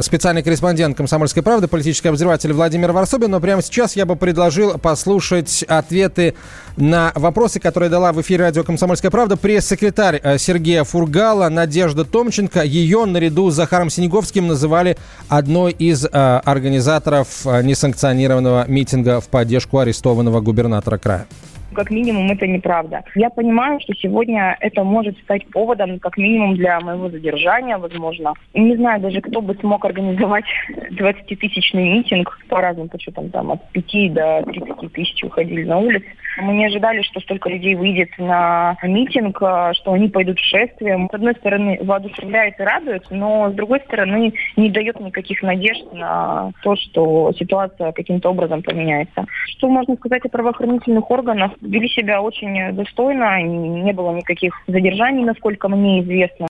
[0.00, 5.64] специальный корреспондент «Комсомольской правды», политический обозреватель Владимир Варсобин, но прямо сейчас я бы предложил послушать
[5.68, 6.34] ответы
[6.76, 12.62] на вопросы, которые дала в эфире радио «Комсомольская правда» пресс-секретарь Сергея Фургала Надежда Томченко.
[12.62, 19.79] Ее наряду с Захаром Синеговским называли одной из организаторов организаторов э, несанкционированного митинга в поддержку
[19.79, 21.27] арестованного губернатора края
[21.74, 23.04] как минимум это неправда.
[23.14, 28.34] Я понимаю, что сегодня это может стать поводом, как минимум, для моего задержания, возможно.
[28.54, 30.44] Не знаю даже, кто бы смог организовать
[30.90, 36.06] 20-тысячный митинг, по разным подсчетам, там, от 5 до 30 тысяч уходили на улицы.
[36.38, 41.08] Мы не ожидали, что столько людей выйдет на митинг, а, что они пойдут шествием.
[41.10, 46.50] С одной стороны, воодушевляет и радует, но с другой стороны, не дает никаких надежд на
[46.62, 49.26] то, что ситуация каким-то образом поменяется.
[49.46, 51.52] Что можно сказать о правоохранительных органах?
[51.64, 56.46] Вели себя очень достойно, не было никаких задержаний, насколько мне известно.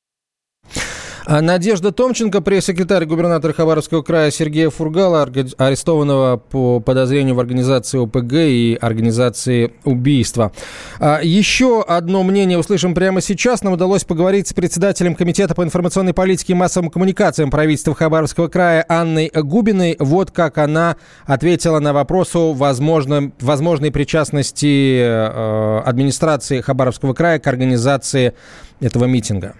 [1.26, 5.22] А Надежда Томченко, пресс-секретарь губернатора Хабаровского края Сергея Фургала,
[5.56, 10.52] арестованного по подозрению в организации ОПГ и организации убийства.
[11.00, 13.62] А еще одно мнение услышим прямо сейчас.
[13.62, 18.84] Нам удалось поговорить с председателем Комитета по информационной политике и массовым коммуникациям правительства Хабаровского края
[18.86, 19.96] Анной Губиной.
[19.98, 27.46] Вот как она ответила на вопрос о возможном, возможной причастности э, администрации Хабаровского края к
[27.46, 28.34] организации
[28.80, 29.54] этого митинга.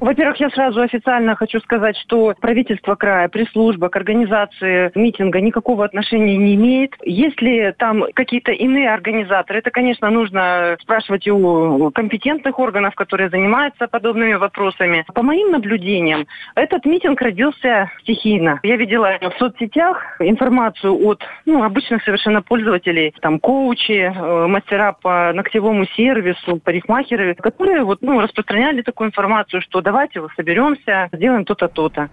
[0.00, 6.36] Во-первых, я сразу официально хочу сказать, что правительство края, пресс-служба к организации митинга никакого отношения
[6.36, 6.94] не имеет.
[7.02, 14.34] Если там какие-то иные организаторы, это, конечно, нужно спрашивать у компетентных органов, которые занимаются подобными
[14.34, 15.04] вопросами.
[15.12, 18.60] По моим наблюдениям, этот митинг родился стихийно.
[18.62, 25.32] Я видела в соцсетях информацию от ну, обычных совершенно пользователей, там коучи, э, мастера по
[25.32, 31.66] ногтевому сервису, парикмахеры, которые вот, ну, распространяли такую информацию, что давайте вот соберемся, сделаем то-то,
[31.66, 32.10] то-то.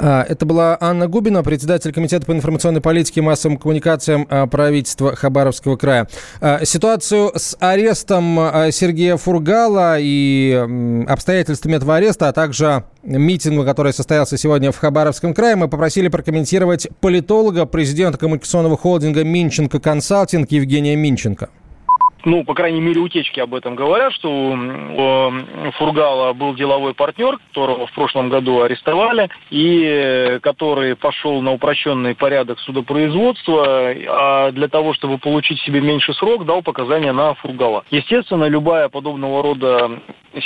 [0.00, 5.14] А, это была Анна Губина, председатель Комитета по информационной политике и массовым коммуникациям а, правительства
[5.14, 6.08] Хабаровского края.
[6.40, 8.36] А, ситуацию с арестом
[8.72, 15.54] Сергея Фургала и обстоятельствами этого ареста, а также митингу, который состоялся сегодня в Хабаровском крае,
[15.54, 21.48] мы попросили прокомментировать политолога, президента коммуникационного холдинга «Минченко Консалтинг» Евгения Минченко
[22.24, 27.86] ну, по крайней мере, утечки об этом говорят, что у Фургала был деловой партнер, которого
[27.86, 33.64] в прошлом году арестовали, и который пошел на упрощенный порядок судопроизводства,
[34.08, 37.84] а для того, чтобы получить себе меньше срок, дал показания на Фургала.
[37.90, 40.00] Естественно, любая подобного рода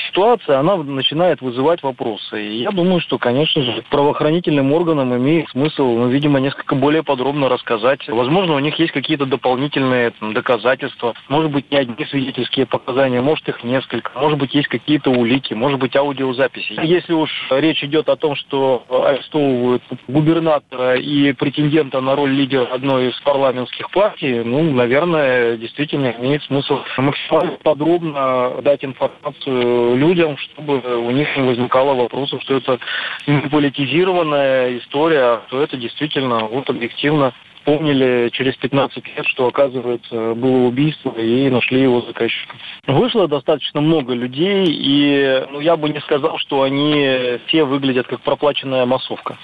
[0.09, 2.45] ситуация, она начинает вызывать вопросы.
[2.45, 7.49] И я думаю, что, конечно же, правоохранительным органам имеет смысл, ну, видимо, несколько более подробно
[7.49, 8.07] рассказать.
[8.09, 11.15] Возможно, у них есть какие-то дополнительные там, доказательства.
[11.29, 14.11] Может быть, не одни свидетельские показания, может, их несколько.
[14.18, 16.79] Может быть, есть какие-то улики, может быть, аудиозаписи.
[16.83, 23.11] Если уж речь идет о том, что арестовывают губернатора и претендента на роль лидера одной
[23.11, 31.11] из парламентских партий, ну, наверное, действительно имеет смысл максимально подробно дать информацию людям, чтобы у
[31.11, 32.79] них не возникало вопросов, что это
[33.26, 37.33] не политизированная история, а что это действительно вот объективно
[37.66, 42.55] помнили через 15 лет, что, оказывается, было убийство, и нашли его заказчика.
[42.87, 48.20] Вышло достаточно много людей, и ну, я бы не сказал, что они все выглядят как
[48.20, 49.37] проплаченная массовка.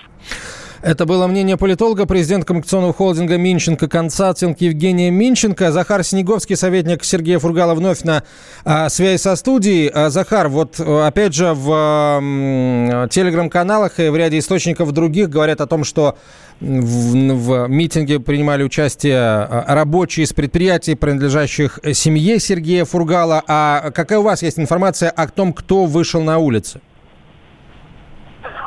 [0.82, 5.70] Это было мнение политолога, президента коммуникационного холдинга Минченко Консалтинг Евгения Минченко.
[5.70, 8.24] Захар Снеговский, советник Сергея Фургала, вновь на
[8.64, 9.88] а, связи со студией.
[9.94, 15.68] А, Захар, вот опять же в а, телеграм-каналах и в ряде источников других говорят о
[15.68, 16.18] том, что
[16.60, 23.40] в, в митинге принимали участие а, рабочие из предприятий, принадлежащих семье Сергея Фургала.
[23.46, 26.80] А какая у вас есть информация о том, кто вышел на улицы?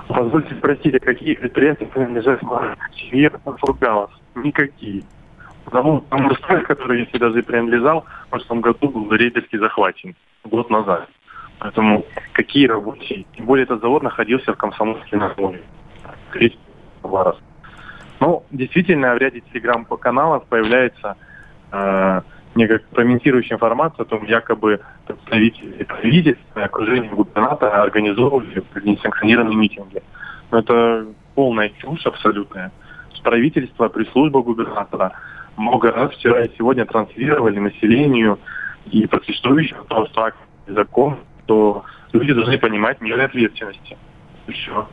[0.07, 2.41] Позвольте спросить, а какие предприятия принадлежат
[2.93, 4.11] семье Фургалов?
[4.35, 5.03] Никакие.
[5.65, 10.69] Потому что Мурсаль, который, если даже и принадлежал, в прошлом году был рейдерски захвачен год
[10.69, 11.09] назад.
[11.57, 13.25] Поэтому какие рабочие?
[13.35, 15.63] Тем более этот завод находился в Комсомольске на море.
[18.19, 21.17] Ну, действительно, в ряде телеграм-каналов появляется
[21.71, 22.21] э,
[22.55, 30.01] некая комментирующая информация о том, якобы представители правительства и окружение губернатора организовывали несанкционированные митинги.
[30.51, 32.71] Но это полная чушь абсолютная.
[33.23, 35.13] Правительство, пресс-служба губернатора
[35.57, 38.39] много раз вчера и сегодня транслировали населению
[38.91, 40.31] и протестующим о том, что
[40.67, 43.97] закон, то люди должны понимать меры ответственности.
[44.47, 44.87] Все.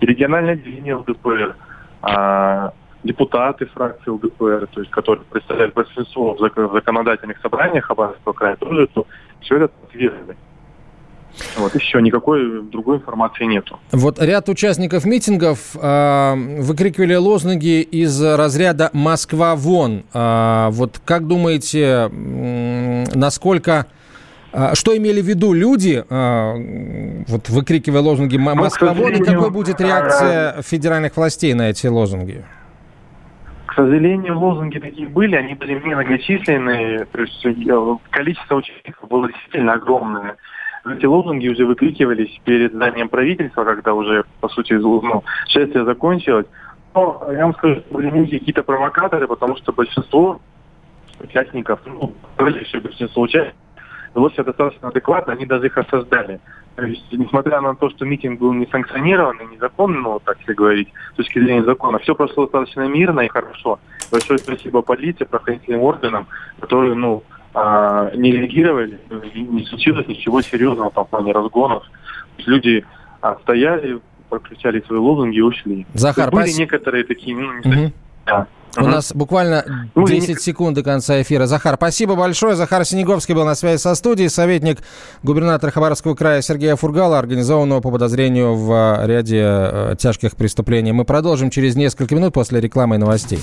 [0.00, 1.56] И региональное отделение ЛДПР,
[2.02, 2.72] а,
[3.04, 9.06] депутаты фракции ЛДПР, то есть которые представляют большинство в законодательных собраниях Хабаровского края, тоже то
[9.40, 10.36] все это ответили.
[11.56, 13.78] Вот еще никакой другой информации нету.
[13.90, 20.04] Вот ряд участников митингов э, выкрикивали лозунги из разряда «Москва вон».
[20.14, 23.86] Э, вот как думаете, э, насколько...
[24.74, 26.04] Что имели в виду люди,
[27.28, 32.44] вот выкрикивая лозунги ну, «Москва вон», и какой будет реакция федеральных властей на эти лозунги?
[33.74, 39.72] К сожалению, лозунги такие были, они были многочисленные, то есть э, количество участников было действительно
[39.72, 40.36] огромное.
[40.88, 46.46] Эти лозунги уже выкрикивались перед зданием правительства, когда уже, по сути, ну, шествие закончилось.
[46.94, 50.40] Но я вам скажу, что были какие-то провокаторы, потому что большинство
[51.18, 53.58] участников, ну, большинство участников,
[54.14, 56.40] вело себя достаточно адекватно, они даже их осаждали.
[56.76, 60.54] То есть, несмотря на то, что митинг был не санкционирован и незаконно, ну, так если
[60.54, 63.78] говорить, с точки зрения закона, все прошло достаточно мирно и хорошо.
[64.10, 66.26] Большое спасибо полиции, правоохранительным органам,
[66.60, 67.22] которые, ну,
[67.54, 68.98] а, не реагировали,
[69.34, 71.84] не случилось ничего серьезного там в плане разгонов.
[72.38, 72.84] Люди
[73.20, 75.86] а, стояли, прокричали свои лозунги и ушли.
[75.94, 77.92] Захар, были некоторые такие, ну, не угу.
[78.26, 78.88] да, у угу.
[78.88, 81.46] нас буквально 10 ну, секунд до конца эфира.
[81.46, 82.56] Захар, спасибо большое.
[82.56, 84.78] Захар Синеговский был на связи со студией, советник
[85.22, 90.92] губернатора Хабаровского края Сергея Фургала, организованного по подозрению в э, ряде э, тяжких преступлений.
[90.92, 93.40] Мы продолжим через несколько минут после рекламы и новостей.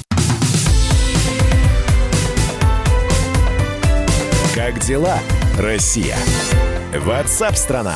[4.55, 5.17] Как дела,
[5.57, 6.17] Россия?
[7.05, 7.95] Ватсап-страна!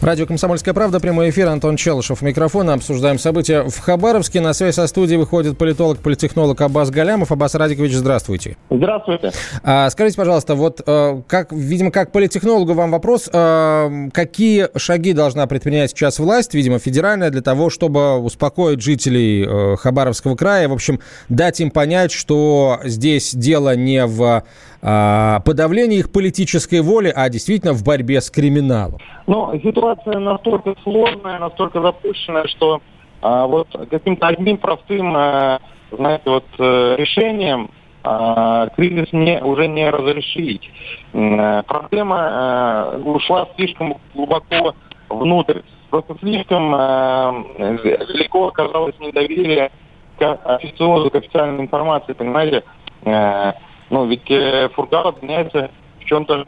[0.00, 2.70] Радио «Комсомольская правда», прямой эфир, Антон Челышев, микрофон.
[2.70, 4.40] Обсуждаем события в Хабаровске.
[4.40, 7.32] На связь со студией выходит политолог-политехнолог Аббас Галямов.
[7.32, 8.56] Аббас Радикович, здравствуйте.
[8.70, 9.32] Здравствуйте.
[9.62, 15.46] А, скажите, пожалуйста, вот э, как, видимо, как политехнологу вам вопрос, э, какие шаги должна
[15.46, 21.00] предпринять сейчас власть, видимо, федеральная, для того, чтобы успокоить жителей э, Хабаровского края, в общем,
[21.28, 24.44] дать им понять, что здесь дело не в
[24.80, 28.98] подавлении их политической воли, а действительно в борьбе с криминалом?
[29.26, 32.80] Ну, ситуация настолько сложная, настолько запущенная, что
[33.22, 37.70] а, вот каким-то одним простым, а, знаете, вот а, решением
[38.02, 40.70] а, кризис не, уже не разрешить.
[41.12, 44.74] А, проблема а, ушла слишком глубоко
[45.08, 45.60] внутрь.
[45.90, 49.70] Просто слишком а, далеко оказалось недоверие
[50.18, 52.64] к официозу, к официальной информации, понимаете?
[53.04, 53.54] А,
[53.90, 56.46] ну, ведь э, Фургал обвиняется в чем-то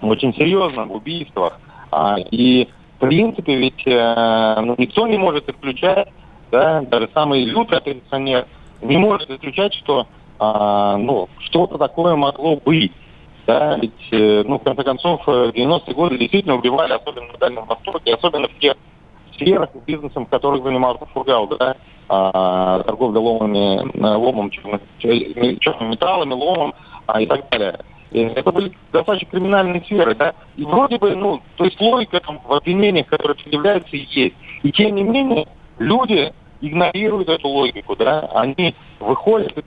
[0.00, 1.58] очень серьезном, в убийствах.
[1.90, 6.08] А, и в принципе ведь э, ну, никто не может исключать,
[6.50, 8.46] да, даже самый лютый оппозиционер
[8.80, 10.06] не может исключать, что
[10.38, 12.92] а, ну, что-то такое могло быть.
[13.46, 17.64] Да, ведь, э, ну, в конце концов, в 90-е годы действительно убивали, особенно на Дальнем
[17.64, 18.76] Востоке, особенно в тех
[19.42, 21.76] сферах бизнесом, которых занимался Фургал, да,
[22.08, 26.74] а, торговля ломами, ломом, черным, черными металлами, ломом
[27.06, 27.78] а, и так далее.
[28.12, 32.52] Это были достаточно криминальные сферы, да, и вроде бы, ну, то есть логика там, в
[32.52, 34.34] обвинениях, которые предъявляются, есть.
[34.62, 35.46] И тем не менее,
[35.78, 39.62] люди игнорируют эту логику, да, они выходят и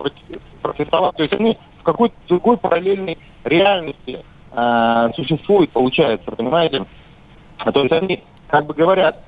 [0.61, 6.85] протестовать, то есть они в какой-то другой параллельной реальности э, существуют, получается, понимаете?
[7.63, 9.21] То есть они как бы говорят, э,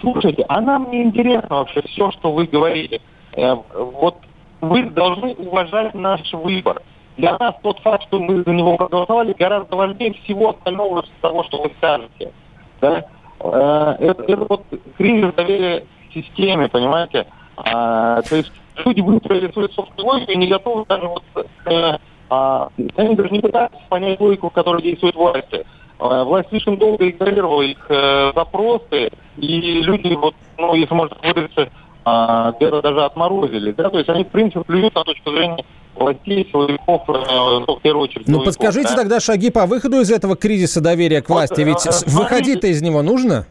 [0.00, 3.00] слушайте, а нам не интересно вообще все, что вы говорите.
[3.34, 4.16] Э, вот
[4.60, 6.82] вы должны уважать наш выбор.
[7.16, 11.62] Для нас тот факт, что мы за него проголосовали, гораздо важнее всего остального того, что
[11.62, 12.32] вы скажете.
[12.80, 13.04] Да?
[13.40, 14.64] Э, это, это вот
[14.96, 17.26] кризис доверия системе, понимаете?
[17.56, 18.52] А, то есть
[18.84, 21.24] люди выстроили свою собственную логику и не готовы даже вот
[21.66, 21.98] э,
[22.30, 25.66] а, они даже не пытаются понять логику, в которой действуют власти.
[25.98, 31.70] А, власть слишком долго игнорировала их э, запросы, и люди, вот, ну, если можно выразиться,
[32.04, 33.72] а, где-то даже отморозили.
[33.72, 33.90] Да?
[33.90, 35.64] То есть они, в принципе, плюют на точку зрения
[35.96, 38.28] властей, силовиков, э, ну, в первую очередь.
[38.28, 38.96] Ну, подскажите да?
[38.96, 41.60] тогда шаги по выходу из этого кризиса доверия к власти.
[41.62, 43.46] Ведь вот, э, выходить-то из него нужно?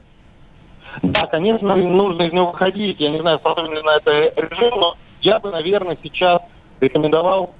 [1.03, 2.99] Да, конечно, нужно из него выходить.
[2.99, 6.41] Я не знаю, способен ли на это режим, но я бы, наверное, сейчас
[6.79, 7.53] рекомендовал,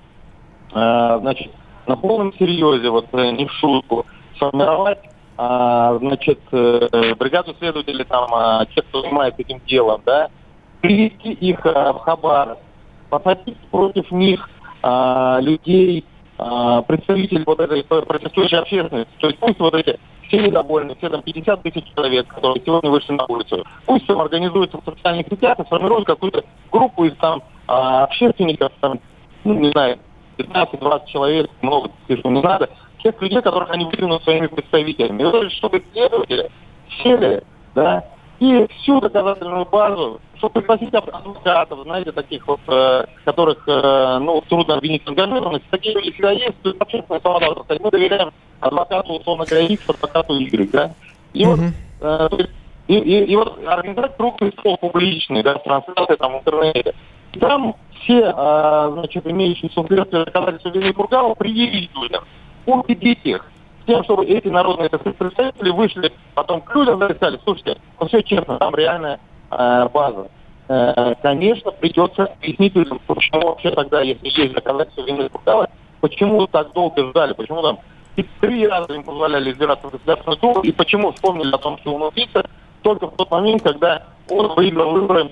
[0.74, 1.52] э, значит,
[1.86, 4.06] на полном серьезе, вот э, не в шутку,
[4.38, 5.00] сформировать,
[5.38, 10.30] э, значит, э, бригаду следователей, там, э, тех, кто занимается этим делом, да,
[10.82, 12.62] привести их э, в Хабаровск,
[13.10, 14.50] посадить против них
[14.84, 16.06] э, людей,
[16.38, 19.12] э, представителей вот этой протестующей общественности.
[19.20, 23.14] То есть пусть вот эти все недовольны, все там 50 тысяч человек, которые сегодня вышли
[23.14, 23.66] на улицу.
[23.86, 29.00] Пусть все организуется в социальных сетях и сформируют какую-то группу из там а, общественников, там,
[29.44, 30.00] ну, не знаю,
[30.38, 32.70] 15-20 человек, много, слишком не надо,
[33.04, 35.50] тех людей, которых они выдвинут своими представителями.
[35.50, 36.50] Чтобы следователи
[37.02, 37.44] сели,
[37.76, 38.04] да,
[38.40, 44.76] и всю доказательную базу, чтобы пригласить адвокатов, знаете, таких вот, э, которых, э, ну, трудно
[44.76, 47.78] обвинить в ангажированности, такие люди всегда есть, то есть общественное законодательство.
[47.80, 50.92] Мы доверяем адвокату, условно говоря, X, адвокату Y, да.
[51.34, 52.52] И вот, э, то есть,
[52.88, 56.94] и, и, и вот организовать круглый стол публичный, да, трансляции там в интернете.
[57.40, 62.24] Там все, э, значит, имеющиеся в следствии доказательства вины Кургала предъявить людям,
[62.68, 63.46] убедить их,
[63.88, 68.58] тем, чтобы эти народные представители вышли потом к людям и сказали, слушайте, ну все честно,
[68.58, 70.28] там реальная э, база.
[70.68, 75.70] Э, конечно, придется объяснить людям, почему вообще тогда, если есть доказательства вины Кургала,
[76.02, 77.80] почему так долго ждали, почему там
[78.42, 82.02] три раза им позволяли избираться в Государственную Думу, и почему вспомнили о том, что он
[82.02, 82.44] убийца,
[82.82, 85.32] только в тот момент, когда он выиграл выборы,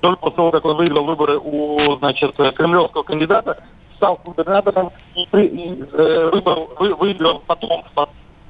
[0.00, 3.62] только после того, как он выиграл выборы у, значит, кремлевского кандидата,
[4.02, 6.30] стал губернатором и, при, и э,
[6.78, 7.84] вы, выиграл потом,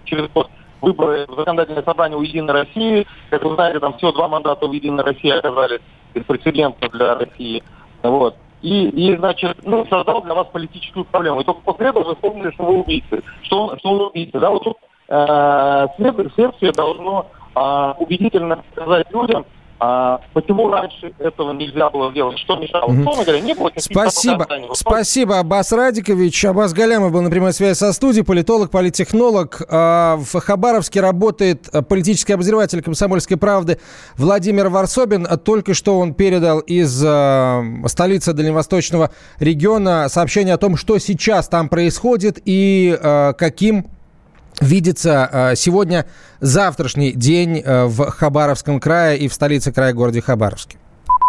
[0.05, 0.49] через год,
[0.81, 3.07] выборы в законодательное собрание у Единой России.
[3.29, 5.81] Как вы знаете, там всего два мандата у Единой России оказались
[6.15, 7.63] беспрецедентно для России.
[8.03, 8.35] Вот.
[8.63, 11.43] И, и, значит, ну, создал для вас политическую проблему.
[11.43, 13.23] И только после этого вы вспомнили, что вы убийцы.
[13.43, 14.41] Что он, что он убийца.
[14.41, 14.79] Да, вот тут
[15.09, 19.45] э, следствие должно э, убедительно сказать людям,
[19.85, 22.39] а почему раньше этого нельзя было делать?
[22.39, 22.85] Что мешало?
[22.85, 24.47] Условно говоря, не было Спасибо.
[24.75, 26.45] Спасибо, Аббас Радикович.
[26.45, 29.61] Аббас Галямов был на прямой связи со студией, политолог, политтехнолог.
[29.69, 33.81] А, в Хабаровске работает политический обозреватель «Комсомольской правды»
[34.17, 35.27] Владимир Варсобин.
[35.45, 39.11] Только что он передал из а, столицы Дальневосточного
[39.41, 43.87] региона сообщение о том, что сейчас там происходит и а, каким
[44.61, 46.07] видится э, сегодня
[46.41, 50.79] завтрашний день э, в Хабаровском крае и в столице края городе Хабаровске?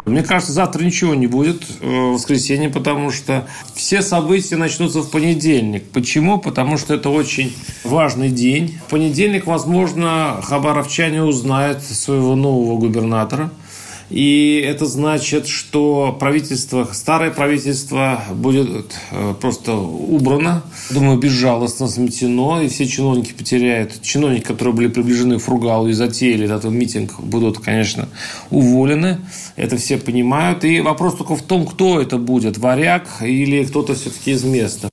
[0.05, 5.09] Мне кажется, завтра ничего не будет э, в воскресенье, потому что все события начнутся в
[5.09, 5.89] понедельник.
[5.91, 6.39] Почему?
[6.39, 7.55] Потому что это очень
[7.85, 8.79] важный день.
[8.87, 13.51] В понедельник, возможно, хабаровчане узнают своего нового губернатора–
[14.09, 22.67] и это значит, что правительство, старое правительство будет э, просто убрано, думаю, безжалостно сметено, и
[22.67, 28.09] все чиновники потеряют, чиновники, которые были приближены к Фругалу и затеяли этот митинг, будут, конечно,
[28.49, 29.19] уволены.
[29.55, 30.63] Это все понимают.
[30.63, 34.92] И вопрос только в том, кто это будет, варяг или кто-то все-таки из места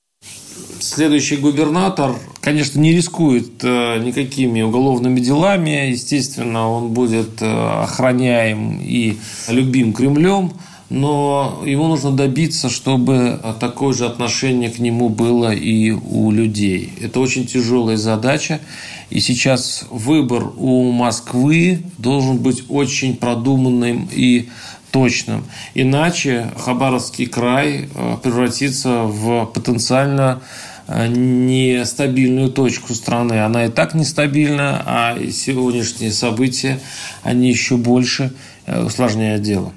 [0.91, 5.91] следующий губернатор, конечно, не рискует э, никакими уголовными делами.
[5.91, 9.17] Естественно, он будет э, охраняем и
[9.49, 10.53] любим Кремлем.
[10.89, 16.93] Но ему нужно добиться, чтобы такое же отношение к нему было и у людей.
[17.01, 18.61] Это очень тяжелая задача.
[19.09, 24.49] И сейчас выбор у Москвы должен быть очень продуманным и
[24.91, 25.45] точным.
[25.75, 33.45] Иначе Хабаровский край э, превратится в потенциально э, нестабильную точку страны.
[33.45, 36.81] Она и так нестабильна, а сегодняшние события,
[37.23, 38.33] они еще больше
[38.67, 39.73] э, усложняют дело.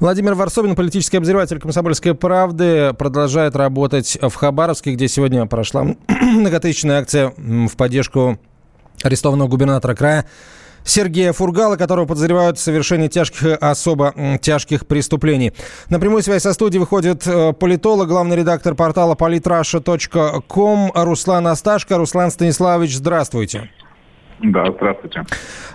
[0.00, 7.34] Владимир Варсобин, политический обозреватель «Комсомольской правды», продолжает работать в Хабаровске, где сегодня прошла многотысячная акция
[7.36, 8.38] в поддержку
[9.02, 10.24] арестованного губернатора края
[10.88, 15.52] Сергея Фургала, которого подозревают в совершении тяжких, особо тяжких преступлений.
[15.90, 21.98] На прямую связь со студией выходит э, политолог, главный редактор портала politrasha.com Руслан Асташко.
[21.98, 23.68] Руслан Станиславович, здравствуйте.
[24.40, 25.24] Да, здравствуйте.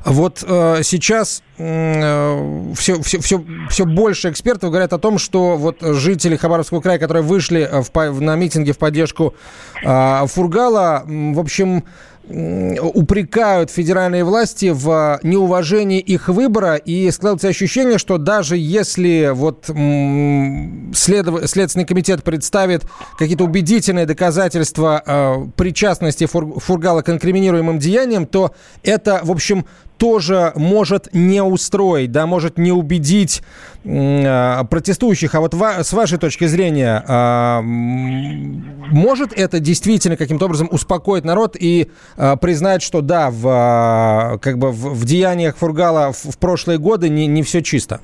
[0.06, 5.82] Вот э, сейчас э, все, все, все, все больше экспертов говорят о том, что вот
[5.82, 9.36] жители Хабаровского края, которые вышли в, на митинги в поддержку
[9.84, 11.84] э, Фургала, в общем,
[12.30, 21.50] упрекают федеральные власти в неуважении их выбора, и складывается ощущение, что даже если вот след...
[21.50, 22.86] Следственный комитет представит
[23.18, 26.60] какие-то убедительные доказательства э, причастности Фур...
[26.60, 28.54] Фургала к инкриминируемым деяниям, то
[28.84, 29.66] это, в общем,
[30.04, 33.42] тоже может не устроить, да, может не убедить
[33.86, 35.34] э, протестующих.
[35.34, 41.56] А вот ва- с вашей точки зрения, э, может это действительно каким-то образом успокоить народ
[41.58, 41.88] и
[42.18, 46.80] э, признать, что да, в, э, как бы в, в деяниях Фургала в, в прошлые
[46.80, 48.02] годы не, не все чисто?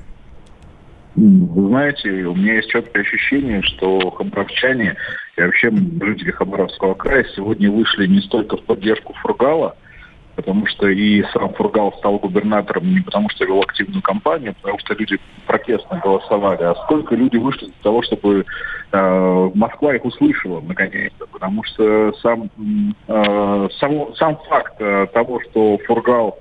[1.16, 4.96] Вы знаете, у меня есть четкое ощущение, что хабаровчане
[5.36, 9.76] и вообще жители Хабаровского края сегодня вышли не столько в поддержку Фургала,
[10.40, 14.78] потому что и сам Фургал стал губернатором не потому, что вел активную кампанию, а потому
[14.78, 18.46] что люди протестно голосовали, а сколько люди вышли для того, чтобы
[18.92, 22.50] э, Москва их услышала наконец-то, потому что сам,
[23.06, 26.38] э, сам, сам факт э, того, что Фургал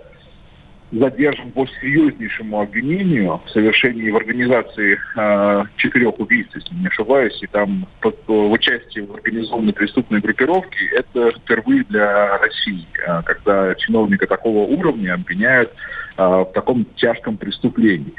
[0.91, 7.47] задержан по серьезнейшему обвинению в совершении в организации э, четырех убийств, если не ошибаюсь, и
[7.47, 14.25] там под, в участии в организованной преступной группировке, это впервые для России, э, когда чиновника
[14.25, 15.71] такого уровня обвиняют
[16.17, 18.13] э, в таком тяжком преступлении.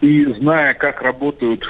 [0.00, 1.66] И зная, как работают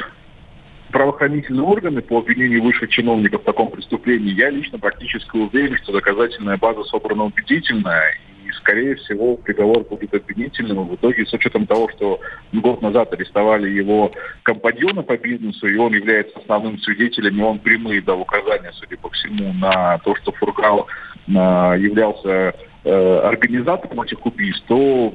[0.90, 6.56] правоохранительные органы по обвинению высших чиновников в таком преступлении, я лично практически уверен, что доказательная
[6.58, 8.14] база собрана убедительная,
[8.52, 10.88] скорее всего, приговор будет обвинительным.
[10.88, 12.20] В итоге, с учетом того, что
[12.52, 18.02] год назад арестовали его компаньона по бизнесу, и он является основным свидетелем, и он прямые
[18.02, 20.86] дал указания, судя по всему, на то, что Фургал
[21.28, 22.54] э, являлся
[22.86, 25.12] э, организатором этих убийств, то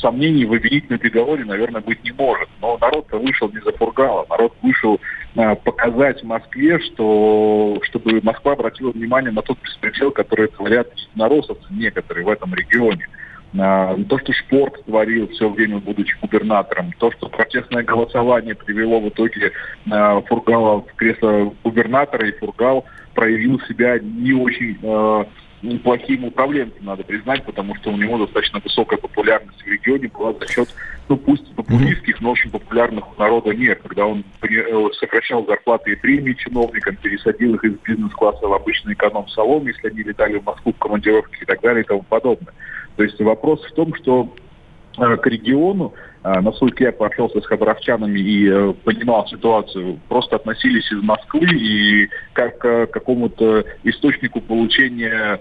[0.00, 2.48] сомнений в обвинительном приговоре, наверное, быть не может.
[2.60, 5.00] Но народ-то вышел не за Фургала, народ вышел
[5.34, 12.24] э, показать Москве, что чтобы Москва обратила внимание на тот беспредел, который творят единороссовцы некоторые
[12.24, 13.06] в этом регионе.
[13.58, 19.08] А, то, что спорт творил все время, будучи губернатором, то, что протестное голосование привело в
[19.08, 19.52] итоге
[19.90, 24.78] а, Фургала в кресло губернатора, и Фургал проявил себя не очень
[25.62, 30.32] э, плохим управленцем, надо признать, потому что у него достаточно высокая популярность в регионе была
[30.34, 30.68] за счет,
[31.08, 35.96] ну пусть популистских, но очень популярных у народа нет, когда он э, сокращал зарплаты и
[35.96, 40.78] премии чиновникам, пересадил их из бизнес-класса в обычный эконом-салон, если они летали в Москву в
[40.78, 42.52] командировке и так далее и тому подобное.
[42.96, 44.34] То есть вопрос в том, что
[44.98, 45.94] э, к региону,
[46.24, 52.86] насколько я пообщался с хабаровчанами и понимал ситуацию, просто относились из Москвы и как к
[52.88, 55.40] какому-то источнику получения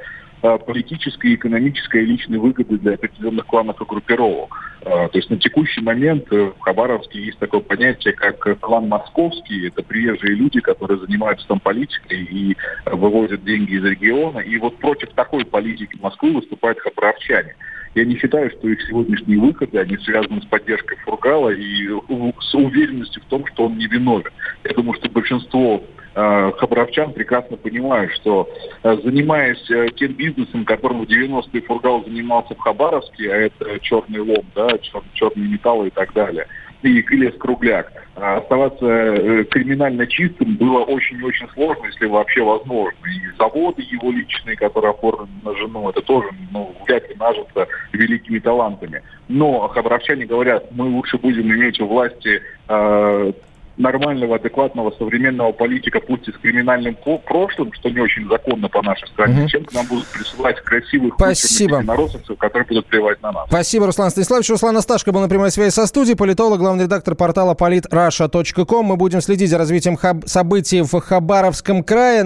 [0.68, 4.54] политической, экономической и личной выгоды для определенных кланов и группировок.
[4.84, 9.68] То есть на текущий момент в Хабаровске есть такое понятие, как клан московский.
[9.68, 12.56] Это приезжие люди, которые занимаются там политикой и
[12.86, 14.40] вывозят деньги из региона.
[14.40, 17.56] И вот против такой политики Москвы выступают хабаровчане.
[17.98, 23.24] Я не считаю, что их сегодняшние выходы, они связаны с поддержкой Фургала и с уверенностью
[23.24, 24.30] в том, что он не виновен.
[24.64, 25.84] Я думаю, что большинство
[26.14, 28.48] э, хабаровчан прекрасно понимают, что
[28.84, 34.20] э, занимаясь э, тем бизнесом, которым в 90-е Фургал занимался в Хабаровске, а это черный
[34.20, 36.46] лом, да, чер, черные металлы и так далее,
[36.82, 37.92] и лес-кругляк.
[38.16, 42.98] А оставаться э, криминально чистым было очень-очень сложно, если вообще возможно.
[43.06, 48.40] И заводы его личные, которые оформлены на жену, это тоже ну, вряд ли нажится великими
[48.40, 49.04] талантами.
[49.28, 53.32] Но хабаровчане говорят, мы лучше будем иметь у власти э,
[53.78, 59.08] нормального, адекватного, современного политика, пусть и с криминальным прошлым, что не очень законно по нашей
[59.08, 59.50] стране, угу.
[59.50, 61.82] чем к нам будут присылать красивых Спасибо.
[61.82, 63.48] народцев, которые будут плевать на нас.
[63.48, 64.50] Спасибо, Руслан Станиславович.
[64.50, 68.86] Руслан Асташко был на прямой связи со студией, политолог, главный редактор портала politrussia.com.
[68.86, 72.26] Мы будем следить за развитием хаб- событий в Хабаровском крае.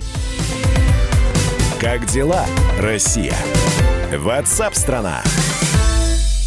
[1.79, 2.45] Как дела,
[2.79, 3.33] Россия?
[4.15, 5.21] Ватсап-страна!
[5.23, 5.50] страна